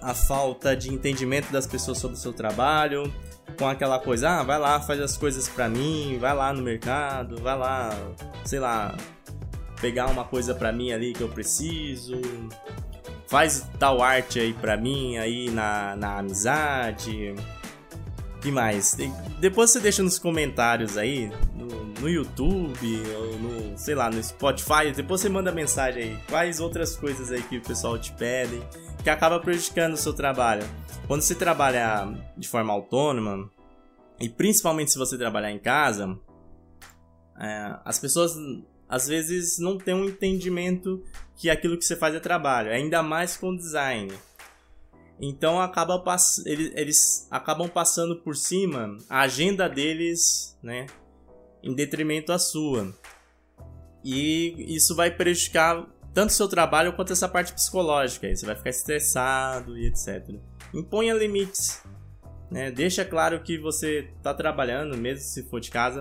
a 0.00 0.14
falta 0.14 0.76
de 0.76 0.92
entendimento 0.92 1.50
das 1.52 1.66
pessoas 1.66 1.98
sobre 1.98 2.16
o 2.16 2.20
seu 2.20 2.32
trabalho, 2.32 3.12
com 3.58 3.68
aquela 3.68 3.98
coisa, 3.98 4.40
ah, 4.40 4.42
vai 4.42 4.58
lá, 4.58 4.80
faz 4.80 5.00
as 5.00 5.16
coisas 5.16 5.48
para 5.48 5.68
mim, 5.68 6.18
vai 6.20 6.34
lá 6.34 6.52
no 6.52 6.62
mercado, 6.62 7.40
vai 7.40 7.56
lá, 7.56 7.90
sei 8.44 8.58
lá, 8.58 8.96
pegar 9.80 10.06
uma 10.06 10.24
coisa 10.24 10.54
para 10.54 10.72
mim 10.72 10.92
ali 10.92 11.12
que 11.12 11.22
eu 11.22 11.28
preciso 11.28 12.20
faz 13.26 13.66
tal 13.78 14.02
arte 14.02 14.38
aí 14.38 14.52
pra 14.54 14.76
mim, 14.76 15.16
aí 15.16 15.50
na, 15.50 15.96
na 15.96 16.18
amizade. 16.18 17.34
que 18.40 18.50
mais? 18.50 18.96
Depois 19.40 19.70
você 19.70 19.80
deixa 19.80 20.02
nos 20.02 20.18
comentários 20.18 20.96
aí, 20.96 21.30
no, 21.54 21.66
no 22.00 22.08
YouTube, 22.08 23.02
ou 23.16 23.38
no, 23.38 23.78
sei 23.78 23.94
lá, 23.94 24.10
no 24.10 24.22
Spotify. 24.22 24.92
Depois 24.94 25.20
você 25.20 25.28
manda 25.28 25.52
mensagem 25.52 26.02
aí. 26.02 26.18
Quais 26.28 26.60
outras 26.60 26.96
coisas 26.96 27.32
aí 27.32 27.42
que 27.42 27.58
o 27.58 27.62
pessoal 27.62 27.98
te 27.98 28.12
pede 28.12 28.60
que 29.06 29.10
acaba 29.10 29.38
prejudicando 29.38 29.94
o 29.94 29.96
seu 29.96 30.12
trabalho? 30.12 30.68
Quando 31.06 31.22
você 31.22 31.36
trabalha 31.36 32.12
de 32.36 32.48
forma 32.48 32.72
autônoma, 32.72 33.48
e 34.18 34.28
principalmente 34.28 34.90
se 34.90 34.98
você 34.98 35.16
trabalhar 35.16 35.52
em 35.52 35.60
casa, 35.60 36.18
é, 37.38 37.78
as 37.84 38.00
pessoas 38.00 38.34
às 38.88 39.06
vezes 39.06 39.60
não 39.60 39.78
tem 39.78 39.94
um 39.94 40.06
entendimento 40.06 41.04
que 41.36 41.48
aquilo 41.48 41.78
que 41.78 41.84
você 41.84 41.94
faz 41.94 42.16
é 42.16 42.18
trabalho, 42.18 42.72
ainda 42.72 43.00
mais 43.00 43.36
com 43.36 43.54
design. 43.54 44.12
Então 45.20 45.60
acaba 45.60 46.02
eles, 46.44 46.72
eles 46.74 47.28
acabam 47.30 47.68
passando 47.68 48.16
por 48.22 48.34
cima 48.34 48.98
a 49.08 49.20
agenda 49.20 49.68
deles, 49.68 50.58
né, 50.60 50.86
em 51.62 51.72
detrimento 51.72 52.32
à 52.32 52.40
sua. 52.40 52.92
E 54.02 54.74
isso 54.74 54.96
vai 54.96 55.12
prejudicar 55.12 55.86
tanto 56.16 56.30
o 56.30 56.32
seu 56.32 56.48
trabalho 56.48 56.94
quanto 56.94 57.12
essa 57.12 57.28
parte 57.28 57.52
psicológica. 57.52 58.34
Você 58.34 58.46
vai 58.46 58.56
ficar 58.56 58.70
estressado 58.70 59.76
e 59.76 59.86
etc. 59.86 60.34
Imponha 60.72 61.12
limites, 61.12 61.82
né? 62.50 62.70
Deixa 62.70 63.04
claro 63.04 63.42
que 63.42 63.58
você 63.58 64.08
está 64.16 64.32
trabalhando, 64.32 64.96
mesmo 64.96 65.22
se 65.22 65.42
for 65.42 65.60
de 65.60 65.70
casa 65.70 66.00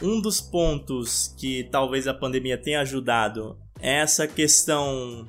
um 0.00 0.20
dos 0.22 0.40
pontos 0.40 1.34
que 1.38 1.64
talvez 1.64 2.08
a 2.08 2.14
pandemia 2.14 2.56
tenha 2.56 2.80
ajudado 2.80 3.58
é 3.78 4.00
essa 4.00 4.26
questão 4.26 5.28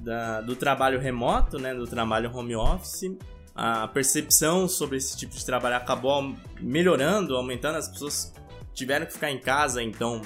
da, 0.00 0.42
do 0.42 0.54
trabalho 0.54 1.00
remoto, 1.00 1.58
né, 1.58 1.74
do 1.74 1.86
trabalho 1.86 2.30
home 2.30 2.54
office. 2.54 3.16
A 3.54 3.88
percepção 3.88 4.68
sobre 4.68 4.98
esse 4.98 5.16
tipo 5.16 5.34
de 5.34 5.44
trabalho 5.44 5.76
acabou 5.76 6.36
melhorando, 6.60 7.34
aumentando. 7.34 7.78
As 7.78 7.88
pessoas 7.88 8.34
tiveram 8.74 9.06
que 9.06 9.14
ficar 9.14 9.30
em 9.30 9.40
casa, 9.40 9.82
então 9.82 10.20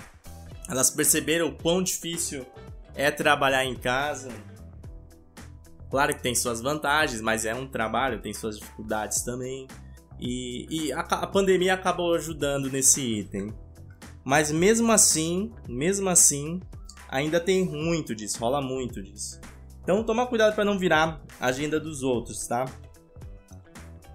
elas 0.68 0.90
perceberam 0.90 1.46
o 1.46 1.52
quão 1.52 1.80
difícil 1.80 2.44
é 2.94 3.10
trabalhar 3.10 3.64
em 3.64 3.74
casa. 3.74 4.30
Claro 5.90 6.14
que 6.14 6.22
tem 6.22 6.34
suas 6.34 6.60
vantagens, 6.60 7.20
mas 7.20 7.44
é 7.44 7.54
um 7.54 7.66
trabalho, 7.66 8.22
tem 8.22 8.32
suas 8.32 8.58
dificuldades 8.58 9.22
também. 9.22 9.66
E, 10.18 10.66
e 10.70 10.92
a, 10.92 11.00
a, 11.00 11.26
pandemia 11.26 11.74
acabou 11.74 12.14
ajudando 12.14 12.70
nesse 12.70 13.00
item. 13.02 13.52
Mas 14.24 14.52
mesmo 14.52 14.92
assim, 14.92 15.52
mesmo 15.68 16.08
assim, 16.08 16.60
ainda 17.08 17.40
tem 17.40 17.64
muito 17.64 18.14
disso, 18.14 18.38
rola 18.38 18.62
muito 18.62 19.02
disso. 19.02 19.40
Então 19.82 20.04
toma 20.04 20.26
cuidado 20.26 20.54
para 20.54 20.64
não 20.64 20.78
virar 20.78 21.20
a 21.40 21.46
agenda 21.46 21.80
dos 21.80 22.02
outros, 22.02 22.46
tá? 22.46 22.66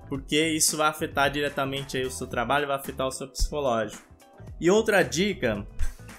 Porque 0.08 0.48
isso 0.48 0.78
vai 0.78 0.88
afetar 0.88 1.30
diretamente 1.30 1.98
aí 1.98 2.06
o 2.06 2.12
seu 2.12 2.26
trabalho, 2.26 2.68
vai 2.68 2.78
afetar 2.78 3.06
o 3.06 3.12
seu 3.12 3.28
psicológico. 3.28 4.02
E 4.60 4.72
outra 4.72 5.04
dica 5.04 5.68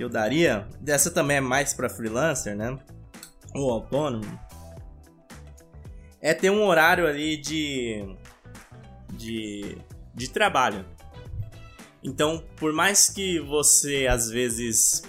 eu 0.03 0.09
daria, 0.09 0.67
dessa 0.81 1.11
também 1.11 1.39
é 1.39 1.41
mais 1.41 1.75
para 1.75 1.89
freelancer, 1.89 2.57
né? 2.57 2.79
Ou 3.55 3.71
autônomo, 3.71 4.39
é 6.21 6.35
ter 6.35 6.51
um 6.51 6.65
horário 6.65 7.07
ali 7.07 7.37
de 7.37 8.17
de, 9.13 9.77
de 10.15 10.31
trabalho. 10.31 10.85
Então, 12.03 12.45
por 12.57 12.73
mais 12.73 13.09
que 13.11 13.41
você 13.41 14.07
às 14.07 14.31
vezes 14.31 15.03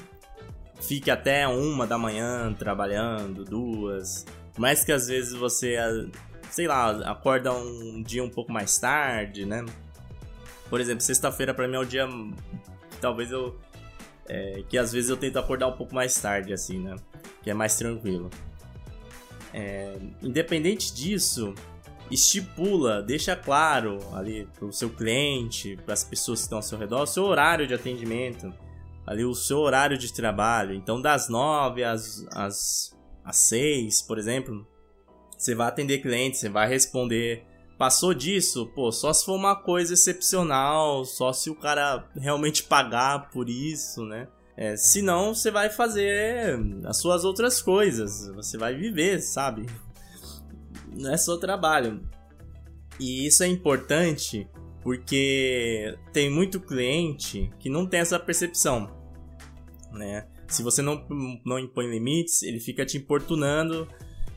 fique 0.82 1.12
até 1.12 1.48
uma 1.48 1.86
da 1.86 1.98
manhã 1.98 2.54
trabalhando, 2.54 3.46
duas, 3.46 4.26
por 4.54 4.62
mais 4.62 4.84
que 4.84 4.92
às 4.92 5.08
vezes 5.08 5.34
você, 5.34 5.78
sei 6.50 6.68
lá, 6.68 6.90
acorda 7.10 7.54
um 7.54 8.02
dia 8.02 8.24
um 8.24 8.30
pouco 8.30 8.52
mais 8.52 8.78
tarde, 8.80 9.46
né? 9.46 9.64
Por 10.70 10.80
exemplo, 10.80 11.02
sexta-feira 11.02 11.54
para 11.54 11.68
mim 11.68 11.76
é 11.76 11.80
o 11.80 11.86
dia 11.86 12.08
talvez 13.00 13.32
eu 13.32 13.58
é, 14.30 14.64
que 14.70 14.78
às 14.78 14.94
vezes 14.94 15.10
eu 15.10 15.18
tento 15.18 15.40
acordar 15.40 15.68
um 15.68 15.76
pouco 15.76 15.94
mais 15.94 16.14
tarde, 16.14 16.54
assim, 16.54 16.80
né? 16.80 16.96
Que 17.42 17.50
é 17.50 17.54
mais 17.54 17.76
tranquilo. 17.76 18.30
É, 19.52 19.98
independente 20.22 20.94
disso, 20.94 21.56
estipula, 22.12 23.02
deixa 23.02 23.36
claro 23.36 24.00
ali 24.14 24.48
para 24.58 24.66
o 24.66 24.72
seu 24.72 24.90
cliente, 24.90 25.78
para 25.84 25.94
as 25.96 26.04
pessoas 26.04 26.40
que 26.40 26.44
estão 26.44 26.60
ao 26.60 26.64
seu 26.64 26.78
redor, 26.78 27.02
o 27.02 27.08
seu 27.08 27.24
horário 27.24 27.68
de 27.68 27.74
atendimento, 27.74 28.54
ali 29.06 29.26
o 29.26 29.34
seu 29.34 29.58
horário 29.58 29.98
de 29.98 30.14
trabalho. 30.14 30.76
Então, 30.76 31.02
das 31.02 31.28
9 31.28 31.84
às, 31.84 32.26
às, 32.32 32.96
às 33.26 33.38
6, 33.38 34.04
por 34.04 34.20
exemplo, 34.20 34.68
você 35.36 35.56
vai 35.56 35.68
atender 35.68 36.00
clientes, 36.00 36.40
você 36.40 36.50
vai 36.50 36.68
responder 36.68 37.44
Passou 37.80 38.14
disso, 38.14 38.66
pô, 38.76 38.92
só 38.92 39.14
se 39.14 39.24
for 39.24 39.36
uma 39.36 39.56
coisa 39.56 39.94
excepcional, 39.94 41.06
só 41.06 41.32
se 41.32 41.50
o 41.50 41.56
cara 41.56 42.06
realmente 42.14 42.62
pagar 42.62 43.30
por 43.30 43.50
isso, 43.50 44.04
né? 44.04 44.28
É, 44.58 44.76
senão 44.76 45.34
você 45.34 45.50
vai 45.50 45.70
fazer 45.70 46.60
as 46.84 46.98
suas 46.98 47.24
outras 47.24 47.62
coisas, 47.62 48.28
você 48.36 48.58
vai 48.58 48.76
viver, 48.76 49.22
sabe? 49.22 49.66
Não 50.94 51.14
é 51.14 51.16
só 51.16 51.38
trabalho. 51.38 52.06
E 53.00 53.26
isso 53.26 53.44
é 53.44 53.48
importante 53.48 54.46
porque 54.82 55.98
tem 56.12 56.30
muito 56.30 56.60
cliente 56.60 57.50
que 57.60 57.70
não 57.70 57.88
tem 57.88 58.02
essa 58.02 58.20
percepção, 58.20 58.92
né? 59.94 60.28
Se 60.50 60.62
você 60.64 60.82
não, 60.82 61.08
não 61.46 61.58
impõe 61.58 61.90
limites, 61.90 62.44
ele 62.44 62.60
fica 62.60 62.86
te 62.86 62.98
importunando 62.98 63.88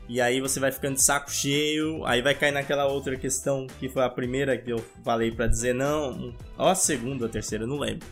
e 0.07 0.19
aí 0.19 0.41
você 0.41 0.59
vai 0.59 0.71
ficando 0.71 0.95
de 0.95 1.01
saco 1.01 1.31
cheio, 1.31 2.05
aí 2.05 2.21
vai 2.21 2.35
cair 2.35 2.51
naquela 2.51 2.85
outra 2.85 3.15
questão 3.15 3.67
que 3.79 3.87
foi 3.87 4.03
a 4.03 4.09
primeira 4.09 4.57
que 4.57 4.71
eu 4.71 4.83
falei 5.03 5.31
para 5.31 5.47
dizer 5.47 5.73
não, 5.73 6.33
ou 6.57 6.67
a 6.67 6.75
segunda, 6.75 7.25
a 7.25 7.29
terceira, 7.29 7.65
não 7.65 7.79
lembro. 7.79 8.07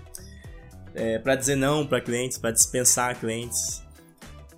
É, 0.93 1.19
para 1.19 1.35
dizer 1.35 1.55
não 1.55 1.85
para 1.85 2.01
clientes, 2.01 2.37
para 2.37 2.51
dispensar 2.51 3.19
clientes. 3.19 3.83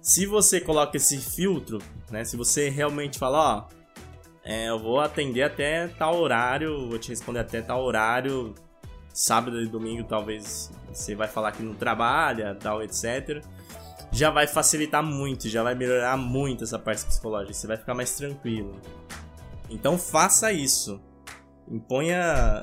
Se 0.01 0.25
você 0.25 0.59
coloca 0.59 0.97
esse 0.97 1.17
filtro, 1.17 1.79
né, 2.11 2.23
se 2.25 2.35
você 2.35 2.69
realmente 2.69 3.17
fala, 3.17 3.69
ó, 3.69 3.83
é, 4.43 4.69
eu 4.69 4.77
vou 4.77 4.99
atender 4.99 5.43
até 5.43 5.87
tal 5.87 6.19
horário, 6.19 6.89
vou 6.89 6.99
te 6.99 7.09
responder 7.09 7.39
até 7.39 7.61
tal 7.61 7.83
horário, 7.83 8.53
sábado 9.13 9.61
e 9.61 9.67
domingo 9.67 10.03
talvez 10.03 10.71
você 10.91 11.15
vai 11.15 11.27
falar 11.27 11.51
que 11.51 11.63
não 11.63 11.73
trabalha, 11.73 12.55
tal, 12.55 12.83
etc. 12.83 13.43
Já 14.13 14.29
vai 14.29 14.45
facilitar 14.45 15.03
muito, 15.03 15.49
já 15.49 15.63
vai 15.63 15.73
melhorar 15.73 16.15
muito 16.15 16.63
essa 16.63 16.77
parte 16.77 17.03
psicológica, 17.03 17.51
você 17.53 17.65
vai 17.65 17.77
ficar 17.77 17.95
mais 17.95 18.15
tranquilo. 18.15 18.79
Então 19.69 19.97
faça 19.97 20.53
isso. 20.53 21.01
Imponha 21.67 22.61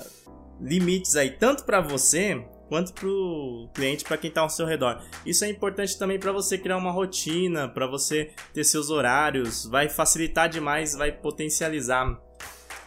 limites 0.60 1.16
aí, 1.16 1.30
tanto 1.30 1.64
para 1.64 1.80
você 1.80 2.46
quanto 2.68 2.92
para 2.92 3.08
o 3.08 3.68
cliente, 3.74 4.04
para 4.04 4.16
quem 4.16 4.28
está 4.28 4.42
ao 4.42 4.48
seu 4.48 4.64
redor. 4.64 5.02
Isso 5.26 5.44
é 5.44 5.48
importante 5.48 5.98
também 5.98 6.20
para 6.20 6.30
você 6.30 6.56
criar 6.56 6.76
uma 6.76 6.92
rotina, 6.92 7.68
para 7.68 7.88
você 7.88 8.32
ter 8.54 8.62
seus 8.62 8.90
horários, 8.90 9.66
vai 9.66 9.88
facilitar 9.88 10.48
demais, 10.48 10.94
vai 10.94 11.10
potencializar 11.10 12.16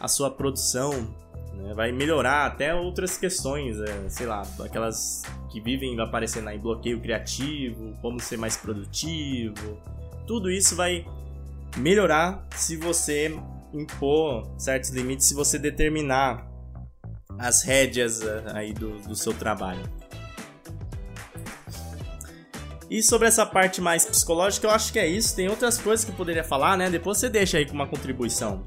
a 0.00 0.08
sua 0.08 0.30
produção, 0.30 1.14
né? 1.56 1.74
vai 1.74 1.92
melhorar 1.92 2.46
até 2.46 2.74
outras 2.74 3.16
questões, 3.16 3.78
é, 3.80 4.08
sei 4.08 4.26
lá, 4.26 4.42
aquelas 4.60 5.22
que 5.50 5.60
vivem 5.60 5.98
aparecendo 6.00 6.48
aí, 6.48 6.58
bloqueio 6.58 7.00
criativo, 7.00 7.96
como 8.00 8.20
ser 8.20 8.36
mais 8.36 8.56
produtivo, 8.56 9.78
tudo 10.26 10.50
isso 10.50 10.74
vai 10.74 11.06
melhorar 11.76 12.46
se 12.54 12.76
você 12.76 13.36
impor 13.72 14.48
certos 14.58 14.90
limites, 14.90 15.26
se 15.26 15.34
você 15.34 15.58
determinar 15.58 16.48
as 17.38 17.62
rédeas 17.62 18.22
eh, 18.22 18.42
aí 18.54 18.72
do, 18.72 18.98
do 19.00 19.16
seu 19.16 19.34
trabalho. 19.34 19.82
E 22.88 23.02
sobre 23.02 23.26
essa 23.26 23.44
parte 23.44 23.80
mais 23.80 24.04
psicológica, 24.04 24.66
eu 24.66 24.70
acho 24.70 24.92
que 24.92 24.98
é 24.98 25.06
isso. 25.06 25.34
Tem 25.34 25.48
outras 25.48 25.78
coisas 25.78 26.04
que 26.04 26.12
eu 26.12 26.16
poderia 26.16 26.44
falar, 26.44 26.76
né? 26.76 26.88
Depois 26.90 27.18
você 27.18 27.28
deixa 27.28 27.58
aí 27.58 27.66
com 27.66 27.72
uma 27.72 27.88
contribuição. 27.88 28.62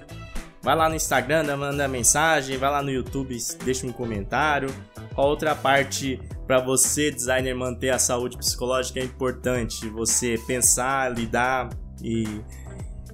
Vai 0.68 0.76
lá 0.76 0.90
no 0.90 0.96
Instagram, 0.96 1.56
manda 1.56 1.88
mensagem, 1.88 2.58
vai 2.58 2.70
lá 2.70 2.84
no 2.84 2.92
YouTube, 2.92 3.38
deixa 3.64 3.88
um 3.88 3.92
comentário. 3.94 4.68
Qual 5.16 5.30
outra 5.30 5.56
parte 5.56 6.22
para 6.46 6.60
você, 6.60 7.10
designer, 7.10 7.56
manter 7.56 7.92
a 7.92 7.98
saúde 7.98 8.38
psicológica 8.38 9.00
é 9.00 9.04
importante? 9.06 9.88
Você 9.88 10.38
pensar, 10.46 11.10
lidar 11.18 11.70
e 12.04 12.42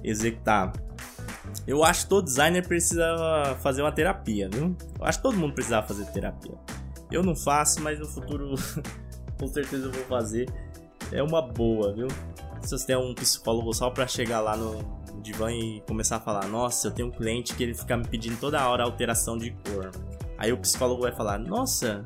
executar. 0.02 0.72
Eu 1.64 1.84
acho 1.84 2.02
que 2.02 2.08
todo 2.08 2.24
designer 2.24 2.66
precisa 2.66 3.56
fazer 3.62 3.82
uma 3.82 3.92
terapia, 3.92 4.48
viu? 4.52 4.76
Eu 4.98 5.04
acho 5.04 5.18
que 5.18 5.22
todo 5.22 5.38
mundo 5.38 5.54
precisa 5.54 5.80
fazer 5.80 6.06
terapia. 6.06 6.58
Eu 7.08 7.22
não 7.22 7.36
faço, 7.36 7.80
mas 7.80 8.00
no 8.00 8.06
futuro 8.08 8.56
com 9.38 9.46
certeza 9.46 9.86
eu 9.86 9.92
vou 9.92 10.04
fazer. 10.06 10.48
É 11.12 11.22
uma 11.22 11.40
boa, 11.40 11.92
viu? 11.92 12.08
Se 12.62 12.76
você 12.76 12.84
tem 12.84 12.96
um 12.96 13.14
psicólogo 13.14 13.72
só 13.72 13.90
para 13.90 14.08
chegar 14.08 14.40
lá 14.40 14.56
no 14.56 15.03
divã 15.24 15.50
e 15.50 15.80
começar 15.88 16.16
a 16.16 16.20
falar: 16.20 16.46
Nossa, 16.46 16.88
eu 16.88 16.92
tenho 16.92 17.08
um 17.08 17.10
cliente 17.10 17.54
que 17.54 17.62
ele 17.62 17.74
fica 17.74 17.96
me 17.96 18.06
pedindo 18.06 18.38
toda 18.38 18.68
hora 18.68 18.84
alteração 18.84 19.38
de 19.38 19.50
cor. 19.50 19.90
Aí 20.36 20.52
o 20.52 20.58
psicólogo 20.58 21.02
vai 21.02 21.12
falar: 21.12 21.38
Nossa, 21.38 22.04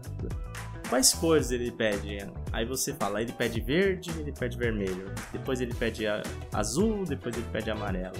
quais 0.88 1.12
cores 1.12 1.50
ele 1.50 1.70
pede? 1.70 2.18
Aí 2.52 2.64
você 2.64 2.94
fala: 2.94 3.20
Ele 3.20 3.32
pede 3.32 3.60
verde, 3.60 4.10
ele 4.18 4.32
pede 4.32 4.56
vermelho. 4.56 5.12
Depois 5.32 5.60
ele 5.60 5.74
pede 5.74 6.04
azul, 6.52 7.04
depois 7.04 7.36
ele 7.36 7.46
pede 7.52 7.70
amarelo. 7.70 8.16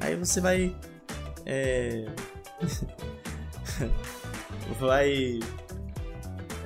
Aí 0.00 0.16
você 0.16 0.40
vai. 0.40 0.76
É. 1.46 2.06
vai. 4.80 5.38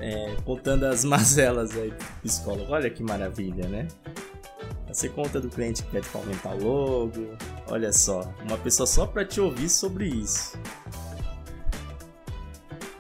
É, 0.01 0.37
contando 0.45 0.85
as 0.85 1.03
mazelas 1.05 1.77
aí 1.77 1.91
do 1.91 2.05
psicólogo. 2.23 2.73
Olha 2.73 2.91
que 2.91 3.03
maravilha, 3.03 3.69
né? 3.69 3.89
Você 4.95 5.09
conta 5.09 5.41
do 5.41 5.49
cliente 5.49 5.83
que 5.83 5.91
pede 5.91 6.09
pra 6.09 6.21
aumentar 6.21 6.55
o 6.55 6.63
logo. 6.63 7.37
Olha 7.67 7.93
só, 7.93 8.33
uma 8.45 8.57
pessoa 8.57 8.87
só 8.87 9.05
para 9.05 9.25
te 9.25 9.41
ouvir 9.41 9.69
sobre 9.69 10.07
isso. 10.07 10.57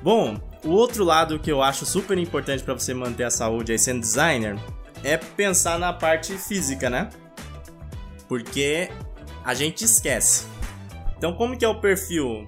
Bom, 0.03 0.37
o 0.65 0.71
outro 0.71 1.05
lado 1.05 1.39
que 1.39 1.53
eu 1.53 1.63
acho 1.63 1.87
super 1.87 2.19
importante 2.19 2.65
para 2.65 2.75
você 2.75 2.93
manter 2.93 3.23
a 3.23 3.31
saúde 3.31 3.71
aí 3.71 3.79
sendo 3.79 4.01
designer 4.01 4.59
é 5.05 5.17
pensar 5.17 5.79
na 5.79 5.93
parte 5.93 6.37
física, 6.37 6.91
né? 6.91 7.11
Porque 8.27 8.91
a 9.45 9.55
gente 9.55 9.85
esquece. 9.85 10.49
Então, 11.17 11.33
como 11.35 11.57
que 11.57 11.65
é 11.65 11.69
o 11.69 11.81
perfil 11.81 12.45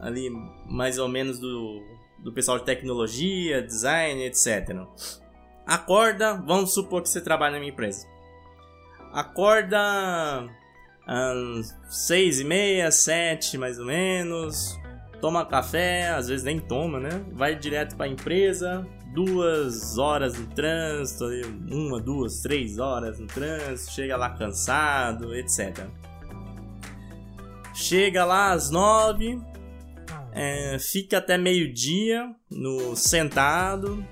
ali, 0.00 0.30
mais 0.64 0.98
ou 0.98 1.06
menos, 1.06 1.38
do, 1.38 1.82
do 2.18 2.32
pessoal 2.32 2.58
de 2.58 2.64
tecnologia, 2.64 3.60
design, 3.60 4.24
etc. 4.24 4.74
Acorda, 5.66 6.32
vamos 6.32 6.72
supor 6.72 7.02
que 7.02 7.10
você 7.10 7.20
trabalha 7.20 7.52
na 7.52 7.58
minha 7.58 7.72
empresa. 7.72 8.15
Acorda 9.16 10.46
às 11.06 11.74
seis 11.88 12.38
e 12.38 12.44
meia, 12.44 12.90
sete 12.90 13.56
mais 13.56 13.78
ou 13.78 13.86
menos. 13.86 14.78
Toma 15.22 15.46
café, 15.46 16.10
às 16.10 16.28
vezes 16.28 16.44
nem 16.44 16.60
toma, 16.60 17.00
né? 17.00 17.24
Vai 17.32 17.54
direto 17.54 17.96
para 17.96 18.04
a 18.04 18.08
empresa, 18.10 18.86
duas 19.14 19.96
horas 19.96 20.38
no 20.38 20.46
trânsito, 20.48 21.24
uma, 21.70 21.98
duas, 21.98 22.42
três 22.42 22.78
horas 22.78 23.18
no 23.18 23.26
trânsito, 23.26 23.90
chega 23.92 24.18
lá 24.18 24.28
cansado, 24.36 25.34
etc. 25.34 25.86
Chega 27.72 28.22
lá 28.26 28.52
às 28.52 28.70
nove, 28.70 29.40
é, 30.30 30.76
fica 30.78 31.16
até 31.16 31.38
meio-dia 31.38 32.30
no 32.50 32.94
sentado, 32.94 34.04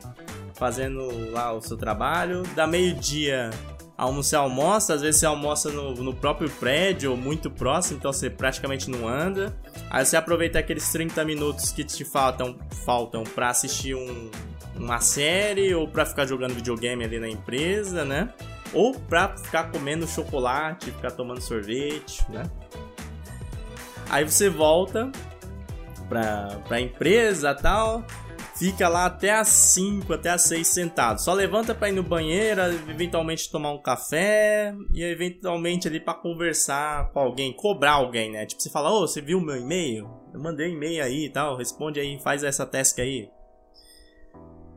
fazendo 0.55 1.31
lá 1.31 1.53
o 1.53 1.61
seu 1.61 1.77
trabalho. 1.77 2.43
Da 2.55 2.67
meio-dia 2.67 3.51
você 3.97 4.35
almoça, 4.35 4.95
às 4.95 5.03
vezes 5.03 5.21
você 5.21 5.27
almoça 5.27 5.71
no, 5.71 5.95
no, 5.95 6.15
próprio 6.15 6.51
prédio 6.51 7.13
ou 7.13 7.17
muito 7.17 7.51
próximo, 7.51 7.99
então 7.99 8.13
você 8.13 8.29
praticamente 8.29 8.91
não 8.91 9.07
anda. 9.09 9.57
Aí 9.89 10.05
você 10.05 10.17
aproveita 10.17 10.59
aqueles 10.59 10.91
30 10.91 11.25
minutos 11.25 11.71
que 11.71 11.85
te 11.85 12.05
faltam, 12.05 12.57
faltam 12.85 13.23
para 13.23 13.51
assistir 13.51 13.95
um, 13.95 14.31
uma 14.75 15.01
série 15.01 15.75
ou 15.75 15.87
para 15.87 16.05
ficar 16.05 16.27
jogando 16.27 16.55
videogame 16.55 17.05
ali 17.05 17.21
na 17.21 17.29
empresa, 17.29 18.05
né? 18.05 18.33
Ou 18.73 18.95
para 18.95 19.37
ficar 19.37 19.71
comendo 19.71 20.07
chocolate, 20.09 20.91
ficar 20.91 21.13
tomando 21.13 21.41
sorvete, 21.41 22.25
né? 22.29 22.51
Aí 24.11 24.25
você 24.25 24.49
volta 24.49 25.11
pra, 26.09 26.59
pra 26.67 26.81
empresa 26.81 27.55
tal, 27.55 28.05
fica 28.57 28.89
lá 28.89 29.07
até 29.07 29.33
as 29.33 29.49
5, 29.49 30.13
até 30.13 30.31
as 30.31 30.43
6 30.43 30.67
sentado. 30.67 31.21
Só 31.21 31.33
levanta 31.33 31.75
pra 31.75 31.89
ir 31.89 31.93
no 31.93 32.03
banheiro, 32.03 32.61
eventualmente 32.89 33.51
tomar 33.51 33.73
um 33.73 33.83
café 33.83 34.75
e 34.93 35.03
eventualmente 35.03 35.89
ali 35.89 36.01
para 36.01 36.15
conversar 36.15 37.11
com 37.11 37.21
alguém, 37.21 37.53
cobrar 37.53 37.93
alguém, 37.93 38.31
né? 38.31 38.47
Tipo, 38.47 38.63
você 38.63 38.71
fala, 38.71 38.91
ô, 38.91 39.03
oh, 39.03 39.09
você 39.09 39.21
viu 39.21 39.41
meu 39.41 39.57
e-mail? 39.57 40.09
Eu 40.33 40.41
mandei 40.41 40.69
um 40.69 40.77
e-mail 40.77 41.03
aí 41.03 41.27
e 41.27 41.31
tal, 41.31 41.57
responde 41.57 42.01
aí, 42.01 42.19
faz 42.23 42.45
essa 42.45 42.65
task 42.65 42.99
aí. 42.99 43.29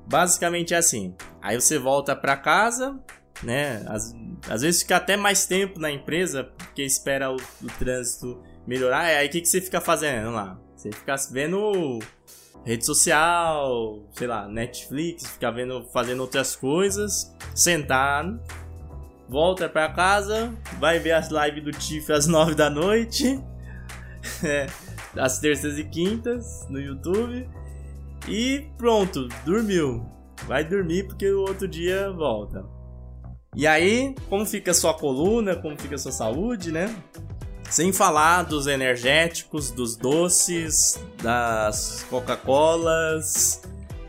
Basicamente 0.07 0.73
é 0.73 0.77
assim. 0.77 1.15
Aí 1.41 1.59
você 1.59 1.77
volta 1.77 2.15
pra 2.15 2.37
casa, 2.37 2.97
né? 3.43 3.83
Às, 3.87 4.15
às 4.49 4.61
vezes 4.61 4.81
fica 4.81 4.95
até 4.95 5.17
mais 5.17 5.45
tempo 5.45 5.79
na 5.79 5.91
empresa, 5.91 6.45
porque 6.45 6.81
espera 6.81 7.31
o, 7.31 7.35
o 7.35 7.67
trânsito 7.77 8.41
melhorar. 8.65 9.09
É 9.09 9.17
aí 9.17 9.27
o 9.27 9.29
que, 9.29 9.41
que 9.41 9.47
você 9.47 9.61
fica 9.61 9.81
fazendo 9.81 10.31
lá? 10.31 10.59
Você 10.75 10.91
fica 10.91 11.15
vendo 11.31 11.99
rede 12.67 12.85
social, 12.85 14.03
sei 14.11 14.27
lá, 14.27 14.45
Netflix, 14.45 15.25
fica 15.25 15.49
vendo, 15.49 15.85
fazendo 15.93 16.19
outras 16.19 16.53
coisas, 16.53 17.33
sentado, 17.55 18.41
volta 19.29 19.69
para 19.69 19.87
casa, 19.93 20.53
vai 20.77 20.99
ver 20.99 21.13
as 21.13 21.29
lives 21.29 21.63
do 21.63 21.71
Tiff 21.71 22.11
às 22.11 22.27
9 22.27 22.55
da 22.55 22.69
noite, 22.69 23.41
é, 24.43 24.67
às 25.17 25.39
terças 25.39 25.79
e 25.79 25.85
quintas 25.85 26.67
no 26.67 26.77
YouTube, 26.77 27.49
e 28.27 28.67
pronto, 28.77 29.29
dormiu. 29.45 30.05
Vai 30.45 30.65
dormir 30.65 31.07
porque 31.07 31.31
o 31.31 31.39
outro 31.43 31.69
dia 31.69 32.11
volta. 32.11 32.65
E 33.55 33.65
aí, 33.65 34.13
como 34.27 34.45
fica 34.45 34.71
a 34.71 34.73
sua 34.73 34.93
coluna, 34.93 35.55
como 35.55 35.79
fica 35.79 35.95
a 35.95 35.97
sua 35.97 36.11
saúde, 36.11 36.69
né? 36.69 36.93
Sem 37.69 37.91
falar 37.91 38.43
dos 38.43 38.65
energéticos, 38.65 39.71
dos 39.71 39.95
doces, 39.95 40.99
das 41.21 42.05
Coca-Colas 42.09 43.61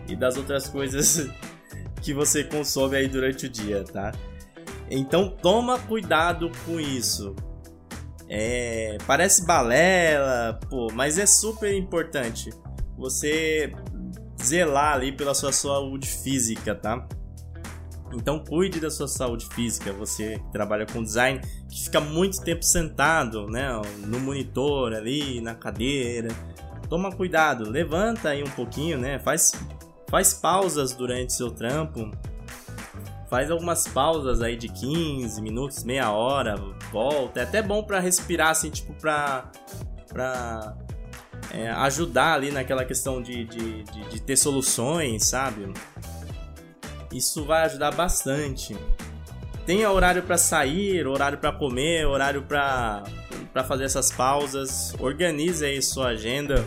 e 0.06 0.14
das 0.14 0.36
outras 0.36 0.68
coisas 0.68 1.28
que 2.00 2.14
você 2.14 2.44
consome 2.44 2.96
aí 2.96 3.08
durante 3.08 3.46
o 3.46 3.48
dia, 3.48 3.84
tá? 3.84 4.12
Então 4.90 5.28
toma 5.28 5.78
cuidado 5.78 6.50
com 6.64 6.78
isso. 6.78 7.34
É, 8.28 8.98
parece 9.06 9.44
balela, 9.44 10.58
pô, 10.68 10.88
mas 10.92 11.18
é 11.18 11.26
super 11.26 11.74
importante 11.74 12.50
você 12.96 13.72
zelar 14.42 14.94
ali 14.94 15.12
pela 15.12 15.34
sua 15.34 15.52
saúde 15.52 16.06
física, 16.06 16.74
tá? 16.74 17.06
Então 18.12 18.38
cuide 18.38 18.80
da 18.80 18.90
sua 18.90 19.08
saúde 19.08 19.46
física, 19.54 19.92
você 19.92 20.38
que 20.38 20.52
trabalha 20.52 20.86
com 20.86 21.02
design, 21.02 21.40
que 21.68 21.84
fica 21.84 22.00
muito 22.00 22.40
tempo 22.42 22.64
sentado, 22.64 23.46
né, 23.46 23.68
no 23.98 24.18
monitor 24.20 24.94
ali, 24.94 25.40
na 25.40 25.54
cadeira. 25.54 26.28
Toma 26.88 27.12
cuidado, 27.12 27.68
levanta 27.68 28.30
aí 28.30 28.42
um 28.42 28.50
pouquinho, 28.50 28.98
né? 28.98 29.18
Faz 29.18 29.52
faz 30.10 30.32
pausas 30.32 30.94
durante 30.94 31.34
seu 31.34 31.50
trampo. 31.50 32.10
Faz 33.28 33.50
algumas 33.50 33.86
pausas 33.86 34.40
aí 34.40 34.56
de 34.56 34.68
15 34.68 35.42
minutos, 35.42 35.84
meia 35.84 36.10
hora, 36.10 36.56
volta. 36.90 37.40
É 37.40 37.42
até 37.42 37.60
bom 37.60 37.82
para 37.82 38.00
respirar 38.00 38.50
assim, 38.50 38.70
tipo 38.70 38.94
pra 38.94 39.50
pra 40.08 40.74
é, 41.52 41.70
ajudar 41.70 42.34
ali 42.34 42.50
naquela 42.50 42.84
questão 42.84 43.22
de, 43.22 43.44
de, 43.44 43.82
de, 43.84 44.08
de 44.08 44.20
ter 44.20 44.36
soluções, 44.36 45.26
sabe? 45.26 45.72
Isso 47.18 47.44
vai 47.44 47.64
ajudar 47.64 47.90
bastante. 47.90 48.76
Tenha 49.66 49.90
horário 49.90 50.22
para 50.22 50.38
sair, 50.38 51.04
horário 51.04 51.36
para 51.36 51.50
comer, 51.50 52.06
horário 52.06 52.42
para 52.42 53.02
fazer 53.66 53.84
essas 53.84 54.12
pausas. 54.12 54.94
Organize 55.00 55.64
aí 55.64 55.82
sua 55.82 56.10
agenda, 56.10 56.64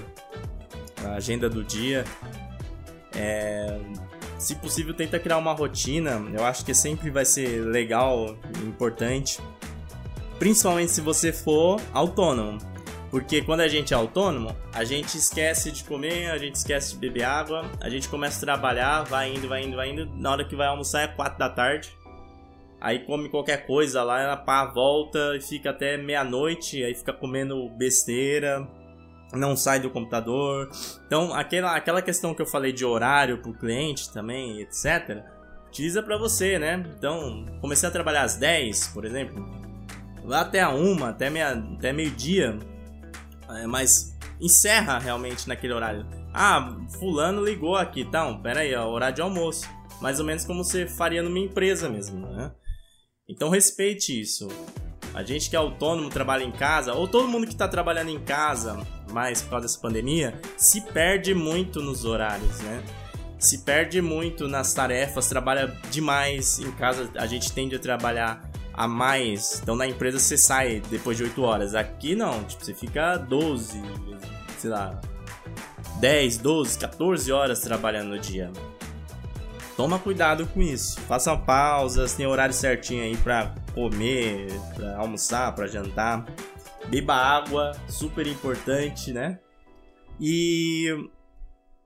a 1.05 1.13
agenda 1.13 1.49
do 1.49 1.63
dia. 1.63 2.03
É, 3.15 3.79
se 4.37 4.55
possível, 4.55 4.93
tenta 4.93 5.17
criar 5.19 5.37
uma 5.37 5.53
rotina. 5.53 6.21
Eu 6.33 6.45
acho 6.45 6.65
que 6.65 6.73
sempre 6.73 7.09
vai 7.09 7.23
ser 7.23 7.61
legal, 7.61 8.35
importante. 8.61 9.39
Principalmente 10.37 10.91
se 10.91 10.99
você 10.99 11.31
for 11.31 11.79
autônomo. 11.93 12.57
Porque 13.11 13.41
quando 13.41 13.59
a 13.59 13.67
gente 13.67 13.93
é 13.93 13.97
autônomo, 13.97 14.55
a 14.73 14.85
gente 14.85 15.17
esquece 15.17 15.69
de 15.69 15.83
comer, 15.83 16.31
a 16.31 16.37
gente 16.37 16.55
esquece 16.55 16.93
de 16.93 16.97
beber 16.97 17.23
água, 17.23 17.69
a 17.81 17.89
gente 17.89 18.07
começa 18.07 18.37
a 18.37 18.39
trabalhar, 18.39 19.03
vai 19.03 19.33
indo, 19.35 19.49
vai 19.49 19.63
indo, 19.63 19.75
vai 19.75 19.89
indo. 19.89 20.05
Na 20.15 20.31
hora 20.31 20.45
que 20.45 20.55
vai 20.55 20.67
almoçar 20.67 21.01
é 21.01 21.07
4 21.07 21.37
da 21.37 21.49
tarde. 21.49 21.91
Aí 22.79 22.99
come 22.99 23.27
qualquer 23.27 23.67
coisa 23.67 24.01
lá, 24.01 24.35
pá, 24.37 24.65
volta 24.65 25.35
e 25.35 25.41
fica 25.41 25.71
até 25.71 25.97
meia-noite, 25.97 26.83
aí 26.83 26.95
fica 26.95 27.13
comendo 27.13 27.69
besteira, 27.77 28.65
não 29.33 29.57
sai 29.57 29.81
do 29.81 29.89
computador. 29.89 30.69
Então, 31.05 31.33
aquela, 31.33 31.75
aquela 31.75 32.01
questão 32.01 32.33
que 32.33 32.41
eu 32.41 32.47
falei 32.47 32.71
de 32.71 32.85
horário 32.85 33.39
pro 33.39 33.53
cliente 33.53 34.11
também, 34.11 34.61
etc., 34.61 35.21
utiliza 35.67 36.01
para 36.01 36.17
você, 36.17 36.57
né? 36.57 36.83
Então, 36.97 37.45
comecei 37.59 37.87
a 37.87 37.91
trabalhar 37.91 38.23
às 38.23 38.37
10, 38.37 38.87
por 38.87 39.05
exemplo, 39.05 39.45
lá 40.23 40.41
até 40.41 40.61
a 40.61 40.71
1, 40.71 41.05
até, 41.05 41.29
meia, 41.29 41.51
até 41.51 41.93
meio-dia, 41.93 42.57
mas 43.67 44.17
encerra 44.39 44.97
realmente 44.97 45.47
naquele 45.47 45.73
horário. 45.73 46.05
Ah, 46.33 46.77
fulano 46.99 47.43
ligou 47.43 47.75
aqui, 47.75 48.01
então, 48.01 48.41
pera 48.41 48.61
aí, 48.61 48.73
é 48.73 48.79
horário 48.79 49.15
de 49.15 49.21
almoço. 49.21 49.67
Mais 50.01 50.19
ou 50.19 50.25
menos 50.25 50.43
como 50.43 50.63
você 50.63 50.87
faria 50.87 51.21
numa 51.21 51.39
empresa 51.39 51.87
mesmo, 51.87 52.25
né? 52.27 52.51
Então 53.29 53.49
respeite 53.49 54.19
isso. 54.19 54.47
A 55.13 55.23
gente 55.23 55.49
que 55.49 55.55
é 55.55 55.59
autônomo, 55.59 56.09
trabalha 56.09 56.43
em 56.43 56.51
casa, 56.51 56.93
ou 56.93 57.07
todo 57.07 57.27
mundo 57.27 57.45
que 57.45 57.53
está 57.53 57.67
trabalhando 57.67 58.09
em 58.09 58.19
casa, 58.19 58.79
mais 59.11 59.41
por 59.41 59.51
causa 59.51 59.67
dessa 59.67 59.79
pandemia, 59.79 60.39
se 60.57 60.81
perde 60.81 61.33
muito 61.33 61.81
nos 61.81 62.05
horários, 62.05 62.59
né? 62.61 62.81
Se 63.37 63.59
perde 63.59 64.01
muito 64.01 64.47
nas 64.47 64.73
tarefas, 64.73 65.27
trabalha 65.27 65.67
demais 65.89 66.59
em 66.59 66.71
casa. 66.71 67.09
A 67.15 67.25
gente 67.25 67.51
tende 67.51 67.75
a 67.75 67.79
trabalhar 67.79 68.50
a 68.81 68.87
mais. 68.87 69.59
Então 69.61 69.75
na 69.75 69.87
empresa 69.87 70.17
você 70.17 70.35
sai 70.35 70.81
depois 70.89 71.15
de 71.15 71.23
8 71.23 71.41
horas. 71.43 71.75
Aqui 71.75 72.15
não, 72.15 72.43
tipo, 72.43 72.65
você 72.65 72.73
fica 72.73 73.15
12, 73.15 73.79
sei 74.57 74.71
lá, 74.71 74.99
10, 75.99 76.39
12, 76.39 76.79
14 76.79 77.31
horas 77.31 77.59
trabalhando 77.59 78.09
no 78.09 78.19
dia. 78.19 78.51
Toma 79.77 79.99
cuidado 79.99 80.47
com 80.47 80.59
isso. 80.59 80.99
Faça 81.01 81.37
pausas, 81.37 82.15
tem 82.15 82.25
horário 82.25 82.55
certinho 82.55 83.03
aí 83.03 83.15
para 83.15 83.53
comer, 83.75 84.47
para 84.73 84.97
almoçar, 84.97 85.53
para 85.53 85.67
jantar. 85.67 86.25
Beba 86.87 87.13
água, 87.13 87.73
super 87.87 88.25
importante, 88.25 89.13
né? 89.13 89.39
E 90.19 90.87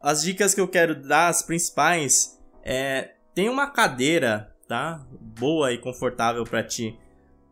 as 0.02 0.22
dicas 0.22 0.54
que 0.54 0.62
eu 0.62 0.68
quero 0.68 0.96
dar, 0.96 1.28
as 1.28 1.44
principais, 1.44 2.40
é 2.64 3.12
tem 3.34 3.50
uma 3.50 3.68
cadeira 3.68 4.55
tá? 4.68 5.06
Boa 5.40 5.72
e 5.72 5.78
confortável 5.78 6.44
para 6.44 6.64
ti. 6.64 6.98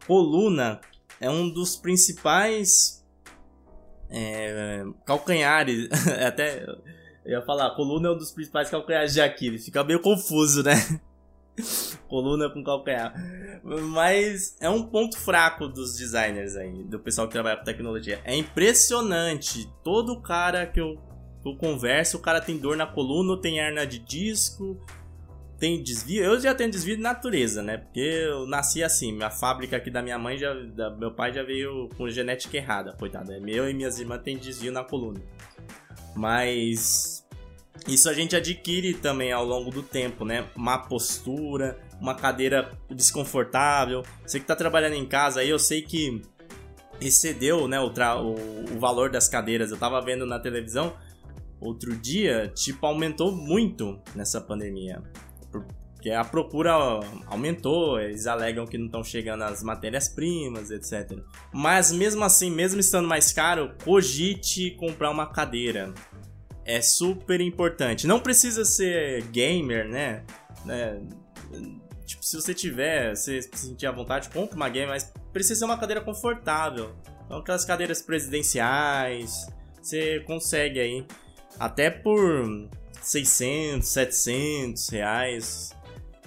Coluna 0.05 0.81
é 1.19 1.29
um 1.29 1.49
dos 1.49 1.75
principais 1.75 3.05
é, 4.09 4.83
calcanhares, 5.05 5.89
até 6.25 6.65
eu 7.25 7.31
ia 7.31 7.41
falar, 7.41 7.71
coluna 7.71 8.09
é 8.09 8.11
um 8.11 8.17
dos 8.17 8.31
principais 8.31 8.69
calcanhares 8.69 9.13
de 9.13 9.21
Aquiles. 9.21 9.63
Fica 9.63 9.83
meio 9.83 10.01
confuso, 10.01 10.61
né? 10.61 10.75
coluna 12.09 12.49
com 12.49 12.63
calcanhar. 12.63 13.13
Mas 13.63 14.57
é 14.59 14.69
um 14.69 14.83
ponto 14.83 15.17
fraco 15.17 15.67
dos 15.67 15.95
designers 15.95 16.55
aí, 16.55 16.83
do 16.83 16.99
pessoal 16.99 17.27
que 17.27 17.33
trabalha 17.33 17.57
com 17.57 17.63
tecnologia. 17.63 18.19
É 18.25 18.35
impressionante. 18.35 19.71
Todo 19.83 20.21
cara 20.21 20.65
que 20.65 20.81
eu, 20.81 20.99
eu 21.45 21.55
converso, 21.55 22.17
o 22.17 22.19
cara 22.19 22.41
tem 22.41 22.57
dor 22.57 22.75
na 22.75 22.85
coluna, 22.85 23.39
tem 23.39 23.59
hernia 23.59 23.87
de 23.87 23.99
disco, 23.99 24.77
tem 25.59 25.81
desvio. 25.81 26.23
Eu 26.23 26.39
já 26.39 26.53
tenho 26.53 26.69
desvio 26.69 26.95
de 26.95 27.01
natureza, 27.01 27.61
né? 27.61 27.77
Porque 27.77 27.99
eu 27.99 28.45
nasci 28.47 28.83
assim. 28.83 29.13
Minha 29.13 29.29
fábrica 29.29 29.77
aqui 29.77 29.89
da 29.89 30.01
minha 30.01 30.17
mãe, 30.17 30.37
já, 30.37 30.53
da, 30.53 30.89
meu 30.89 31.11
pai 31.11 31.33
já 31.33 31.43
veio 31.43 31.89
com 31.97 32.09
genética 32.09 32.57
errada, 32.57 32.93
coitado. 32.93 33.31
É 33.31 33.39
meu 33.39 33.69
e 33.69 33.73
minhas 33.73 33.99
irmãs 33.99 34.21
têm 34.21 34.37
desvio 34.37 34.71
na 34.71 34.83
coluna. 34.83 35.21
Mas 36.15 37.25
isso 37.87 38.09
a 38.09 38.13
gente 38.13 38.35
adquire 38.35 38.93
também 38.93 39.31
ao 39.31 39.45
longo 39.45 39.71
do 39.71 39.81
tempo, 39.81 40.25
né? 40.25 40.45
Má 40.55 40.77
postura, 40.77 41.79
uma 41.99 42.15
cadeira 42.15 42.71
desconfortável. 42.89 44.03
Você 44.25 44.39
que 44.39 44.45
tá 44.45 44.55
trabalhando 44.55 44.95
em 44.95 45.05
casa 45.05 45.41
aí, 45.41 45.49
eu 45.49 45.59
sei 45.59 45.81
que 45.81 46.21
excedeu, 47.01 47.67
né, 47.67 47.79
o, 47.79 47.87
o, 47.87 48.75
o 48.75 48.79
valor 48.79 49.09
das 49.09 49.27
cadeiras. 49.27 49.71
Eu 49.71 49.77
tava 49.77 49.99
vendo 50.01 50.25
na 50.25 50.39
televisão 50.39 50.95
outro 51.59 51.95
dia, 51.95 52.51
tipo, 52.53 52.85
aumentou 52.85 53.31
muito 53.31 53.99
nessa 54.15 54.41
pandemia 54.41 55.01
porque 56.03 56.11
a 56.11 56.25
procura 56.25 56.73
aumentou, 57.27 57.97
eles 57.97 58.27
alegam 58.27 58.67
que 58.67 58.77
não 58.77 58.87
estão 58.87 59.03
chegando 59.03 59.43
as 59.43 59.63
matérias-primas, 59.63 60.69
etc. 60.69 61.17
Mas 61.53 61.93
mesmo 61.93 62.25
assim, 62.25 62.51
mesmo 62.51 62.79
estando 62.81 63.07
mais 63.07 63.31
caro, 63.31 63.73
cogite 63.85 64.71
comprar 64.71 65.09
uma 65.09 65.27
cadeira. 65.27 65.93
É 66.65 66.81
super 66.81 67.39
importante. 67.39 68.05
Não 68.05 68.19
precisa 68.19 68.65
ser 68.65 69.23
gamer, 69.27 69.87
né? 69.87 70.23
né? 70.65 71.01
Tipo, 72.05 72.25
se 72.25 72.35
você 72.35 72.53
tiver, 72.53 73.15
se 73.15 73.41
sentir 73.53 73.85
à 73.85 73.91
vontade, 73.91 74.29
compre 74.29 74.57
uma 74.57 74.67
game, 74.67 74.87
mas 74.87 75.13
precisa 75.31 75.59
ser 75.59 75.65
uma 75.65 75.77
cadeira 75.77 76.01
confortável. 76.01 76.93
Então, 77.25 77.37
aquelas 77.37 77.63
cadeiras 77.63 78.01
presidenciais, 78.01 79.47
você 79.81 80.19
consegue 80.21 80.81
aí. 80.81 81.07
Até 81.57 81.89
por 81.89 82.69
600, 83.03 83.87
700 83.87 84.89
reais. 84.89 85.75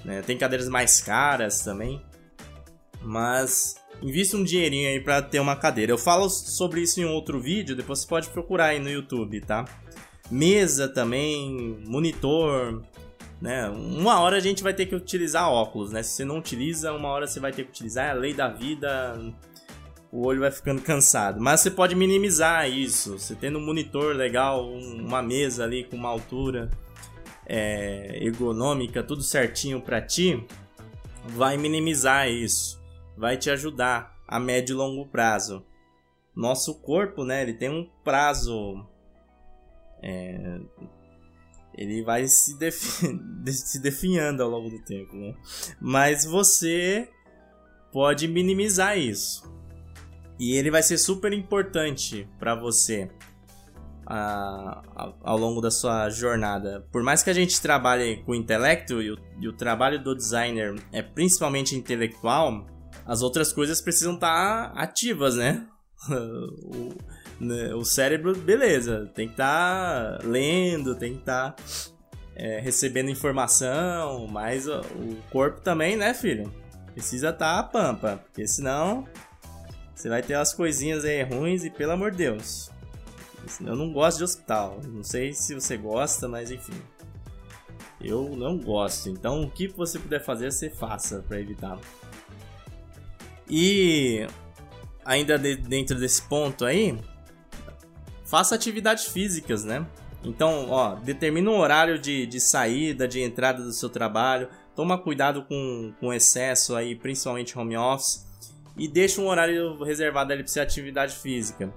Né? 0.05 0.23
Tem 0.23 0.37
cadeiras 0.37 0.69
mais 0.69 1.01
caras 1.01 1.61
também. 1.61 2.03
Mas 3.03 3.77
invista 4.03 4.37
um 4.37 4.45
dinheirinho 4.45 4.89
aí 4.89 5.01
para 5.01 5.23
ter 5.23 5.41
uma 5.41 5.57
cadeira. 5.57 5.93
Eu 5.93 5.99
falo 5.99 6.29
sobre 6.29 6.81
isso 6.81 7.01
em 7.01 7.05
outro 7.05 7.41
vídeo, 7.41 7.77
depois 7.77 8.01
você 8.01 8.07
pode 8.07 8.29
procurar 8.29 8.67
aí 8.67 8.79
no 8.79 8.91
YouTube, 8.91 9.41
tá? 9.41 9.65
Mesa 10.31 10.89
também, 10.89 11.79
monitor, 11.87 12.83
né? 13.41 13.69
Uma 13.69 14.21
hora 14.21 14.37
a 14.37 14.41
gente 14.41 14.63
vai 14.63 14.75
ter 14.75 14.87
que 14.87 14.95
utilizar 14.95 15.49
óculos, 15.49 15.93
né? 15.93 16.03
Se 16.03 16.11
você 16.11 16.25
não 16.25 16.39
utiliza, 16.39 16.93
uma 16.93 17.09
hora 17.09 17.27
você 17.27 17.39
vai 17.39 17.53
ter 17.53 17.65
que 17.65 17.71
utilizar. 17.71 18.07
É 18.07 18.11
a 18.11 18.15
lei 18.15 18.35
da 18.35 18.49
vida, 18.49 19.19
o 20.11 20.27
olho 20.27 20.41
vai 20.41 20.51
ficando 20.51 20.81
cansado. 20.83 21.41
Mas 21.41 21.61
você 21.61 21.71
pode 21.71 21.95
minimizar 21.95 22.69
isso. 22.71 23.19
Você 23.19 23.35
tendo 23.35 23.59
um 23.59 23.65
monitor 23.65 24.15
legal, 24.15 24.71
uma 24.71 25.23
mesa 25.23 25.65
ali 25.65 25.85
com 25.85 25.97
uma 25.97 26.09
altura 26.09 26.71
é, 27.47 28.19
ergonômica, 28.25 29.03
tudo 29.03 29.23
certinho 29.23 29.81
para 29.81 30.01
ti, 30.01 30.45
vai 31.25 31.57
minimizar 31.57 32.29
isso. 32.29 32.81
Vai 33.17 33.37
te 33.37 33.51
ajudar 33.51 34.17
a 34.27 34.39
médio 34.39 34.75
e 34.75 34.77
longo 34.77 35.07
prazo. 35.07 35.65
Nosso 36.35 36.75
corpo, 36.81 37.25
né, 37.25 37.43
ele 37.43 37.55
tem 37.55 37.71
um 37.71 37.89
prazo. 38.05 38.87
É, 40.03 40.61
ele 41.75 42.03
vai 42.03 42.27
se, 42.27 42.59
defi 42.59 43.19
se 43.53 43.81
definhando 43.81 44.43
ao 44.43 44.51
longo 44.51 44.71
do 44.71 44.83
tempo, 44.85 45.15
né? 45.15 45.35
Mas 45.81 46.25
você 46.25 47.09
pode 47.93 48.29
minimizar 48.29 48.99
isso. 48.99 49.51
E 50.39 50.55
ele 50.55 50.71
vai 50.71 50.83
ser 50.83 50.99
super 50.99 51.33
importante 51.33 52.29
para 52.39 52.55
você 52.55 53.11
ao 54.07 55.37
longo 55.37 55.61
da 55.61 55.71
sua 55.71 56.09
jornada. 56.11 56.87
Por 56.93 57.03
mais 57.03 57.23
que 57.23 57.31
a 57.31 57.33
gente 57.35 57.61
trabalhe 57.61 58.23
com 58.25 58.35
intelecto 58.35 59.03
e 59.03 59.11
o, 59.11 59.19
e 59.41 59.49
o 59.49 59.53
trabalho 59.53 60.03
do 60.03 60.15
designer 60.15 60.77
é 60.93 61.03
principalmente 61.03 61.75
intelectual, 61.75 62.67
as 63.05 63.23
outras 63.23 63.53
coisas 63.53 63.81
precisam 63.81 64.15
estar 64.15 64.73
tá 64.73 64.81
ativas, 64.81 65.37
né? 65.37 65.67
o, 66.09 66.95
né? 67.41 67.75
o 67.75 67.85
cérebro, 67.85 68.37
beleza, 68.37 69.11
tem 69.15 69.27
que 69.27 69.35
estar 69.35 70.19
tá 70.19 70.25
lendo, 70.25 70.95
tem 70.95 71.15
que 71.15 71.21
estar 71.21 71.53
tá, 71.53 71.63
é, 72.37 72.61
recebendo 72.61 73.11
informação, 73.11 74.27
mas 74.29 74.69
o, 74.69 74.79
o 74.81 75.19
corpo 75.33 75.61
também, 75.61 75.97
né, 75.97 76.15
filho? 76.15 76.53
Precisa 76.93 77.31
estar 77.31 77.59
a 77.59 77.63
pampa, 77.63 78.23
porque 78.25 78.47
senão 78.47 79.05
você 79.97 80.11
vai 80.11 80.23
ter 80.23 80.37
umas 80.37 80.53
coisinhas 80.53 81.07
aí 81.07 81.23
ruins 81.23 81.65
e 81.65 81.71
pelo 81.71 81.93
amor 81.93 82.11
de 82.11 82.19
Deus. 82.19 82.71
Eu 83.65 83.75
não 83.75 83.91
gosto 83.91 84.19
de 84.19 84.25
hospital. 84.25 84.79
Não 84.87 85.03
sei 85.03 85.33
se 85.33 85.55
você 85.55 85.75
gosta, 85.79 86.29
mas 86.29 86.51
enfim. 86.51 86.75
Eu 87.99 88.37
não 88.37 88.59
gosto. 88.59 89.09
Então, 89.09 89.43
o 89.43 89.51
que 89.51 89.69
você 89.69 89.99
puder 89.99 90.23
fazer, 90.23 90.53
você 90.53 90.69
faça 90.69 91.25
para 91.27 91.41
evitar. 91.41 91.79
E 93.49 94.27
ainda 95.03 95.39
de, 95.39 95.57
dentro 95.57 95.99
desse 95.99 96.21
ponto 96.21 96.67
aí, 96.67 96.99
faça 98.23 98.55
atividades 98.55 99.07
físicas, 99.07 99.65
né? 99.65 99.87
Então, 100.23 100.69
ó, 100.69 100.97
determina 100.97 101.51
um 101.51 101.59
horário 101.59 101.99
de, 101.99 102.27
de 102.27 102.39
saída, 102.39 103.09
de 103.09 103.23
entrada 103.23 103.63
do 103.63 103.73
seu 103.73 103.89
trabalho. 103.89 104.51
Toma 104.75 104.99
cuidado 104.99 105.43
com, 105.45 105.95
com 105.99 106.13
excesso 106.13 106.77
aí, 106.77 106.95
principalmente 106.95 107.59
home 107.59 107.79
office. 107.79 108.26
E 108.77 108.87
deixa 108.87 109.21
um 109.21 109.27
horário 109.27 109.83
reservado 109.83 110.33
ali 110.33 110.43
para 110.43 110.53
sua 110.53 110.63
atividade 110.63 111.15
física. 111.17 111.73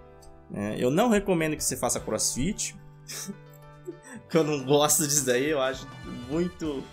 É, 0.54 0.76
eu 0.78 0.92
não 0.92 1.10
recomendo 1.10 1.56
que 1.56 1.64
você 1.64 1.78
faça 1.78 2.00
crossfit. 2.00 2.76
que 4.30 4.38
eu 4.38 4.44
não 4.44 4.64
gosto 4.64 5.08
disso 5.08 5.26
daí, 5.26 5.50
eu 5.50 5.62
acho 5.62 5.88
muito. 6.30 6.84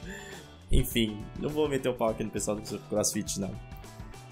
Enfim, 0.71 1.25
não 1.39 1.49
vou 1.49 1.69
meter 1.69 1.89
o 1.89 1.95
pau 1.95 2.09
aqui 2.09 2.25
no 2.25 2.31
pessoal 2.31 2.57
do 2.57 2.79
crossfit, 2.89 3.41
não. 3.41 3.55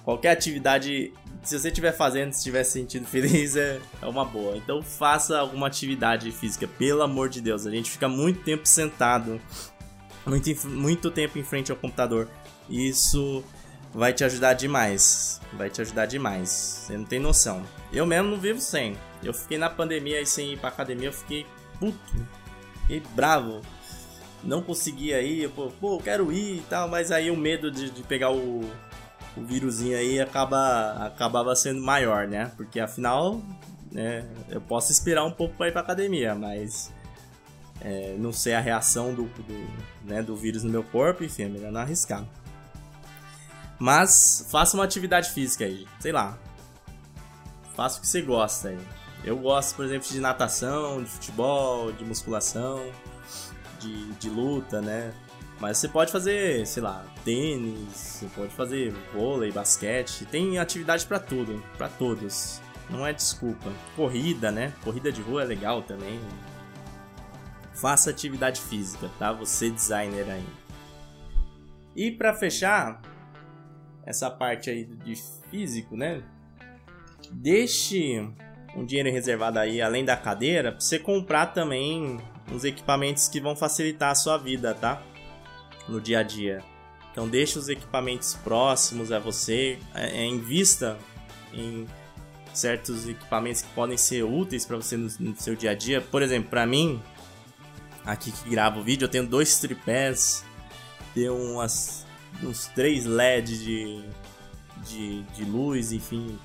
Qualquer 0.05 0.33
atividade, 0.33 1.13
se 1.43 1.59
você 1.59 1.69
estiver 1.69 1.93
fazendo, 1.93 2.33
se 2.33 2.39
estiver 2.39 2.63
sentindo 2.63 3.07
feliz, 3.07 3.57
é, 3.57 3.81
é 4.03 4.07
uma 4.07 4.25
boa. 4.25 4.57
Então 4.57 4.83
faça 4.83 5.39
alguma 5.39 5.67
atividade 5.67 6.31
física, 6.31 6.69
pelo 6.69 7.03
amor 7.03 7.29
de 7.29 7.41
Deus. 7.41 7.67
A 7.67 7.71
gente 7.71 7.91
fica 7.91 8.07
muito 8.07 8.45
tempo 8.45 8.67
sentado, 8.69 9.41
muito, 10.27 10.69
muito 10.69 11.11
tempo 11.11 11.39
em 11.39 11.43
frente 11.43 11.71
ao 11.71 11.79
computador. 11.79 12.29
Isso 12.69 13.43
vai 13.95 14.13
te 14.13 14.25
ajudar 14.25 14.55
demais. 14.55 15.41
Vai 15.53 15.71
te 15.71 15.81
ajudar 15.81 16.07
demais. 16.07 16.49
Você 16.49 16.99
não 16.99 17.05
tem 17.05 17.21
noção. 17.21 17.63
Eu 17.93 18.05
mesmo 18.05 18.31
não 18.31 18.41
vivo 18.41 18.61
sem. 18.61 18.97
Eu 19.23 19.33
fiquei 19.33 19.57
na 19.57 19.71
pandemia 19.71 20.21
e 20.21 20.27
sem 20.27 20.53
ir 20.53 20.59
pra 20.59 20.69
academia, 20.69 21.09
eu 21.09 21.13
fiquei 21.13 21.47
puto. 21.79 22.27
Fiquei 22.83 23.01
bravo. 23.15 23.63
Não 24.43 24.61
conseguia 24.61 25.23
ir, 25.23 25.49
pô, 25.51 25.71
pô, 25.81 25.99
quero 25.99 26.31
ir 26.31 26.59
e 26.59 26.63
tal, 26.69 26.89
mas 26.89 27.11
aí 27.11 27.31
o 27.31 27.37
medo 27.37 27.71
de, 27.71 27.89
de 27.89 28.03
pegar 28.03 28.31
o, 28.31 28.61
o 29.35 29.43
vírusinho 29.43 29.97
aí 29.97 30.21
acaba, 30.21 31.07
acabava 31.07 31.57
sendo 31.57 31.81
maior, 31.81 32.29
né? 32.29 32.53
Porque 32.55 32.79
afinal, 32.79 33.41
né, 33.91 34.29
eu 34.51 34.61
posso 34.61 34.93
esperar 34.93 35.25
um 35.25 35.31
pouco 35.31 35.57
para 35.57 35.69
ir 35.69 35.73
pra 35.73 35.81
academia, 35.81 36.35
mas 36.35 36.93
é, 37.81 38.15
não 38.19 38.35
sei 38.35 38.53
a 38.53 38.61
reação 38.61 39.15
do, 39.15 39.23
do, 39.23 39.71
né, 40.05 40.23
do 40.23 40.37
vírus 40.37 40.63
no 40.63 40.71
meu 40.71 40.83
corpo, 40.83 41.25
enfim, 41.25 41.45
é 41.45 41.49
melhor 41.49 41.73
não 41.73 41.81
arriscar. 41.81 42.23
Mas 43.79 44.47
faça 44.51 44.77
uma 44.77 44.85
atividade 44.85 45.31
física 45.31 45.65
aí, 45.65 45.87
sei 45.99 46.13
lá. 46.13 46.39
Faça 47.75 47.99
o 47.99 48.01
que 48.01 48.07
você 48.07 48.23
gosta 48.23 48.69
aí. 48.69 48.79
Eu 49.25 49.39
gosto, 49.39 49.75
por 49.75 49.85
exemplo, 49.85 50.09
de 50.09 50.21
natação, 50.21 51.03
de 51.03 51.11
futebol, 51.11 51.91
de 51.93 52.05
musculação, 52.05 52.85
de, 53.81 54.13
de 54.13 54.29
luta, 54.31 54.81
né? 54.81 55.13
Mas 55.61 55.79
você 55.79 55.89
pode 55.89 56.13
fazer, 56.13 56.67
sei 56.67 56.83
lá, 56.83 57.05
tênis, 57.25 57.89
você 57.95 58.27
pode 58.35 58.53
fazer 58.53 58.93
vôlei, 59.13 59.51
basquete, 59.51 60.27
tem 60.27 60.59
atividade 60.59 61.07
para 61.07 61.19
tudo, 61.19 61.63
para 61.79 61.89
todos. 61.89 62.61
Não 62.91 63.07
é 63.07 63.13
desculpa. 63.13 63.73
Corrida, 63.97 64.51
né? 64.51 64.73
Corrida 64.83 65.11
de 65.11 65.23
rua 65.23 65.43
é 65.43 65.47
legal 65.47 65.83
também. 65.83 66.21
Faça 67.73 68.11
atividade 68.11 68.61
física, 68.61 69.11
tá? 69.19 69.33
Você 69.33 69.71
designer 69.71 70.29
aí. 70.31 70.47
E 71.97 72.11
para 72.11 72.35
fechar 72.35 73.01
essa 74.05 74.31
parte 74.31 74.71
aí 74.71 74.85
de 74.85 75.17
físico, 75.51 75.97
né? 75.97 76.23
Deixe 77.31 78.29
um 78.77 78.85
dinheiro 78.85 79.11
reservado 79.11 79.59
aí, 79.59 79.81
além 79.81 80.05
da 80.05 80.17
cadeira, 80.17 80.73
pra 80.73 80.81
você 80.81 80.99
comprar 80.99 81.47
também 81.47 82.19
uns 82.53 82.65
equipamentos 82.65 83.29
que 83.29 83.41
vão 83.41 83.57
facilitar 83.57 84.11
a 84.11 84.15
sua 84.15 84.37
vida, 84.37 84.75
tá? 84.75 85.03
No 85.89 86.01
dia 86.01 86.21
a 86.21 86.23
dia. 86.23 86.63
Então 87.13 87.29
deixe 87.29 87.59
os 87.59 87.69
equipamentos 87.69 88.35
próximos 88.35 89.13
a 89.13 89.19
você, 89.19 89.79
é, 89.95 90.23
é 90.23 90.27
invista 90.27 90.99
em 91.53 91.87
certos 92.53 93.09
equipamentos 93.09 93.63
que 93.63 93.69
podem 93.73 93.97
ser 93.97 94.25
úteis 94.25 94.65
para 94.65 94.77
você 94.77 94.97
no, 94.97 95.09
no, 95.21 95.37
seu 95.37 95.55
dia 95.55 95.71
a 95.71 95.75
dia. 95.75 96.01
Por 96.01 96.23
exemplo, 96.23 96.51
para 96.51 96.67
mim, 96.67 97.01
aqui 98.05 98.33
que 98.33 98.49
gravo 98.49 98.81
o 98.81 98.83
vídeo, 98.83 99.05
eu 99.07 99.09
tenho 99.09 99.27
dois 99.27 99.59
tripés, 99.59 100.45
tenho 101.15 101.35
umas, 101.37 102.04
uns 102.43 102.67
três 102.69 103.05
LEDs 103.05 103.63
de, 103.63 104.05
de, 104.87 105.23
de 105.23 105.45
luz, 105.45 105.93
enfim, 105.93 106.39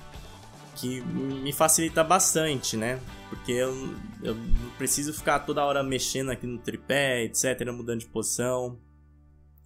que 0.76 1.00
me 1.00 1.52
facilita 1.52 2.02
bastante, 2.02 2.76
né? 2.76 3.00
Porque 3.28 3.52
eu, 3.52 3.74
eu 4.22 4.36
preciso 4.78 5.12
ficar 5.12 5.40
toda 5.40 5.64
hora 5.64 5.82
mexendo 5.82 6.30
aqui 6.30 6.46
no 6.46 6.58
tripé, 6.58 7.24
etc, 7.24 7.70
mudando 7.72 8.00
de 8.00 8.06
posição. 8.06 8.80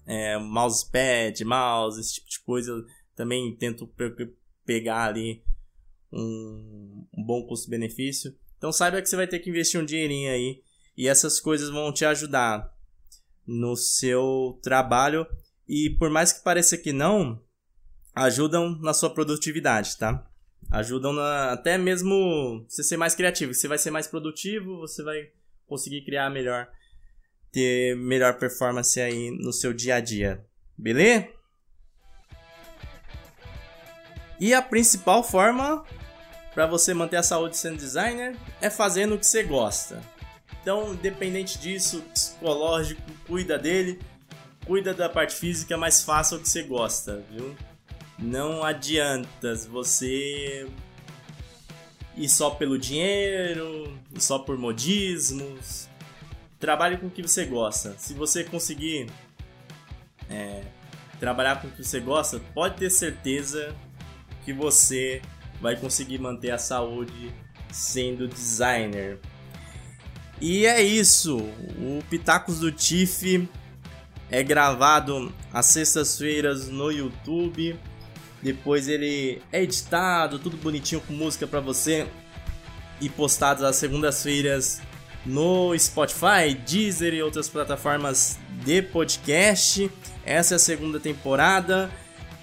É, 0.06 0.36
mousepad, 0.38 1.42
mouse, 1.44 2.00
esse 2.00 2.14
tipo 2.14 2.28
de 2.28 2.40
coisa. 2.40 2.72
Eu 2.72 2.84
também 3.14 3.56
tento 3.56 3.90
pegar 4.66 5.04
ali 5.04 5.42
um, 6.12 7.06
um 7.16 7.24
bom 7.24 7.46
custo-benefício. 7.46 8.34
Então 8.58 8.72
saiba 8.72 9.00
que 9.00 9.08
você 9.08 9.16
vai 9.16 9.26
ter 9.26 9.38
que 9.38 9.50
investir 9.50 9.80
um 9.80 9.84
dinheirinho 9.84 10.30
aí 10.30 10.62
e 10.96 11.08
essas 11.08 11.40
coisas 11.40 11.70
vão 11.70 11.92
te 11.92 12.04
ajudar 12.04 12.72
no 13.46 13.76
seu 13.76 14.58
trabalho 14.62 15.26
e 15.68 15.90
por 15.98 16.10
mais 16.10 16.32
que 16.32 16.44
pareça 16.44 16.76
que 16.76 16.92
não, 16.92 17.40
ajudam 18.14 18.78
na 18.80 18.94
sua 18.94 19.10
produtividade, 19.10 19.96
tá? 19.96 20.26
ajudam 20.70 21.12
na, 21.12 21.52
até 21.52 21.78
mesmo 21.78 22.64
você 22.68 22.82
ser 22.82 22.96
mais 22.96 23.14
criativo. 23.14 23.54
Você 23.54 23.68
vai 23.68 23.78
ser 23.78 23.90
mais 23.90 24.06
produtivo, 24.06 24.78
você 24.78 25.02
vai 25.02 25.28
conseguir 25.66 26.04
criar 26.04 26.30
melhor, 26.30 26.68
ter 27.52 27.96
melhor 27.96 28.38
performance 28.38 29.00
aí 29.00 29.30
no 29.30 29.52
seu 29.52 29.72
dia 29.72 29.96
a 29.96 30.00
dia. 30.00 30.44
Beleza? 30.76 31.28
E 34.40 34.52
a 34.52 34.60
principal 34.60 35.22
forma 35.22 35.84
para 36.52 36.66
você 36.66 36.92
manter 36.92 37.16
a 37.16 37.22
saúde 37.22 37.56
sendo 37.56 37.76
designer 37.76 38.36
é 38.60 38.68
fazendo 38.68 39.14
o 39.14 39.18
que 39.18 39.26
você 39.26 39.42
gosta. 39.42 40.02
Então, 40.60 40.94
independente 40.94 41.58
disso, 41.58 42.02
psicológico, 42.12 43.02
cuida 43.26 43.58
dele, 43.58 44.00
cuida 44.66 44.94
da 44.94 45.08
parte 45.08 45.34
física, 45.34 45.76
mas 45.76 46.02
faça 46.02 46.36
o 46.36 46.40
que 46.40 46.48
você 46.48 46.62
gosta, 46.62 47.24
viu? 47.30 47.54
Não 48.18 48.62
adianta 48.62 49.54
você 49.70 50.68
ir 52.16 52.28
só 52.28 52.50
pelo 52.50 52.78
dinheiro, 52.78 53.98
ir 54.14 54.20
só 54.20 54.38
por 54.38 54.56
modismos. 54.56 55.88
Trabalhe 56.58 56.96
com 56.96 57.06
o 57.06 57.10
que 57.10 57.22
você 57.22 57.44
gosta. 57.44 57.94
Se 57.98 58.14
você 58.14 58.44
conseguir 58.44 59.10
é, 60.30 60.62
trabalhar 61.18 61.60
com 61.60 61.68
o 61.68 61.70
que 61.70 61.84
você 61.84 62.00
gosta, 62.00 62.40
pode 62.54 62.76
ter 62.76 62.90
certeza 62.90 63.74
que 64.44 64.52
você 64.52 65.20
vai 65.60 65.76
conseguir 65.76 66.18
manter 66.18 66.50
a 66.50 66.58
saúde 66.58 67.32
sendo 67.72 68.28
designer. 68.28 69.18
E 70.40 70.66
é 70.66 70.82
isso. 70.82 71.38
O 71.38 72.02
Pitacos 72.08 72.60
do 72.60 72.70
Tiff 72.70 73.48
é 74.34 74.42
gravado 74.42 75.32
às 75.52 75.66
sextas-feiras 75.66 76.68
no 76.68 76.90
YouTube. 76.90 77.78
Depois 78.42 78.88
ele 78.88 79.40
é 79.52 79.62
editado, 79.62 80.40
tudo 80.40 80.56
bonitinho 80.56 81.00
com 81.00 81.12
música 81.12 81.46
para 81.46 81.60
você 81.60 82.06
e 83.00 83.08
postado 83.08 83.64
às 83.64 83.76
segundas-feiras 83.76 84.82
no 85.24 85.72
Spotify, 85.78 86.52
Deezer 86.66 87.14
e 87.14 87.22
outras 87.22 87.48
plataformas 87.48 88.36
de 88.64 88.82
podcast. 88.82 89.88
Essa 90.26 90.54
é 90.54 90.56
a 90.56 90.58
segunda 90.58 90.98
temporada. 90.98 91.88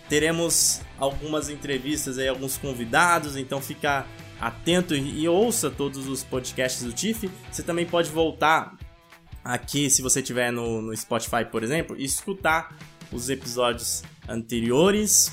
Teremos 0.07 0.79
algumas 0.97 1.49
entrevistas 1.49 2.17
aí, 2.17 2.27
alguns 2.29 2.57
convidados, 2.57 3.35
então 3.35 3.61
fica 3.61 4.05
atento 4.39 4.95
e 4.95 5.27
ouça 5.27 5.69
todos 5.69 6.07
os 6.07 6.23
podcasts 6.23 6.83
do 6.83 6.93
TIFF. 6.93 7.29
Você 7.51 7.63
também 7.63 7.85
pode 7.85 8.09
voltar 8.09 8.77
aqui, 9.43 9.89
se 9.89 10.01
você 10.01 10.19
estiver 10.19 10.51
no, 10.51 10.81
no 10.81 10.95
Spotify, 10.95 11.45
por 11.49 11.63
exemplo, 11.63 11.95
escutar 11.99 12.75
os 13.11 13.29
episódios 13.29 14.03
anteriores 14.27 15.31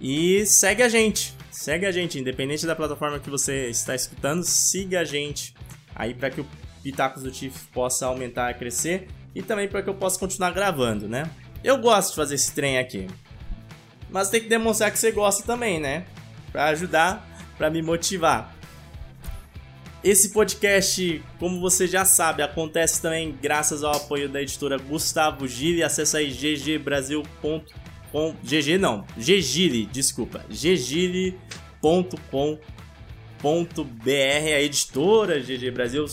e 0.00 0.46
segue 0.46 0.82
a 0.82 0.88
gente. 0.88 1.34
segue 1.50 1.86
a 1.86 1.92
gente, 1.92 2.18
independente 2.18 2.66
da 2.66 2.76
plataforma 2.76 3.18
que 3.18 3.30
você 3.30 3.68
está 3.68 3.94
escutando, 3.94 4.44
siga 4.44 5.00
a 5.00 5.04
gente 5.04 5.54
aí 5.94 6.14
para 6.14 6.30
que 6.30 6.40
o 6.40 6.46
Pitacos 6.82 7.22
do 7.22 7.30
Tiff 7.30 7.66
possa 7.72 8.06
aumentar 8.06 8.50
e 8.52 8.54
crescer 8.54 9.08
e 9.34 9.42
também 9.42 9.68
para 9.68 9.82
que 9.82 9.88
eu 9.88 9.94
possa 9.94 10.18
continuar 10.18 10.52
gravando, 10.52 11.08
né? 11.08 11.28
Eu 11.62 11.78
gosto 11.78 12.10
de 12.10 12.16
fazer 12.16 12.36
esse 12.36 12.52
trem 12.52 12.78
aqui. 12.78 13.08
Mas 14.10 14.30
tem 14.30 14.40
que 14.40 14.48
demonstrar 14.48 14.90
que 14.90 14.98
você 14.98 15.10
gosta 15.10 15.44
também, 15.44 15.80
né? 15.80 16.06
Para 16.52 16.66
ajudar, 16.66 17.26
para 17.58 17.68
me 17.68 17.82
motivar. 17.82 18.56
Esse 20.02 20.30
podcast, 20.30 21.22
como 21.40 21.60
você 21.60 21.86
já 21.86 22.04
sabe, 22.04 22.40
acontece 22.42 23.02
também 23.02 23.36
graças 23.42 23.82
ao 23.82 23.96
apoio 23.96 24.28
da 24.28 24.40
editora 24.40 24.78
Gustavo 24.78 25.46
Gili. 25.48 25.82
Acesse 25.82 26.16
aí 26.16 26.30
ggbrasil.com. 26.30 27.62
GG 28.42 28.78
não, 28.78 29.04
ggili, 29.16 29.84
desculpa. 29.86 30.42
ggili.com.br, 30.48 31.38
a 34.56 34.60
editora 34.62 35.40
GG 35.40 35.70
Brasil 35.72 36.06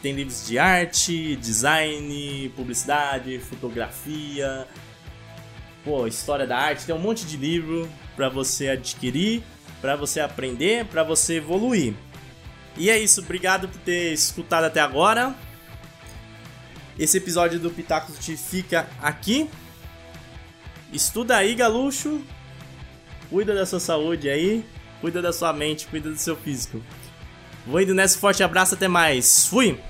tem 0.00 0.14
livros 0.14 0.46
de 0.46 0.58
arte, 0.58 1.36
design, 1.36 2.50
publicidade, 2.56 3.38
fotografia, 3.40 4.66
pô, 5.84 6.06
história 6.06 6.46
da 6.46 6.56
arte, 6.56 6.86
tem 6.86 6.94
um 6.94 6.98
monte 6.98 7.26
de 7.26 7.36
livro 7.36 7.88
para 8.16 8.28
você 8.28 8.68
adquirir, 8.68 9.42
para 9.80 9.96
você 9.96 10.20
aprender, 10.20 10.86
para 10.86 11.02
você 11.02 11.36
evoluir. 11.36 11.94
E 12.76 12.90
é 12.90 12.98
isso, 12.98 13.20
obrigado 13.20 13.68
por 13.68 13.78
ter 13.80 14.12
escutado 14.12 14.64
até 14.64 14.80
agora. 14.80 15.34
Esse 16.98 17.18
episódio 17.18 17.58
do 17.58 17.70
Pitacos 17.70 18.18
te 18.18 18.36
fica 18.36 18.88
aqui. 19.00 19.48
Estuda 20.92 21.36
aí, 21.36 21.54
galucho. 21.54 22.22
Cuida 23.30 23.54
da 23.54 23.66
sua 23.66 23.80
saúde 23.80 24.28
aí. 24.28 24.64
Cuida 25.00 25.20
da 25.20 25.32
sua 25.32 25.52
mente, 25.52 25.86
cuida 25.86 26.10
do 26.10 26.16
seu 26.16 26.36
físico. 26.36 26.82
Vou 27.66 27.80
indo 27.80 27.94
nessa, 27.94 28.18
forte 28.18 28.42
abraço, 28.42 28.74
até 28.74 28.88
mais. 28.88 29.46
Fui! 29.46 29.80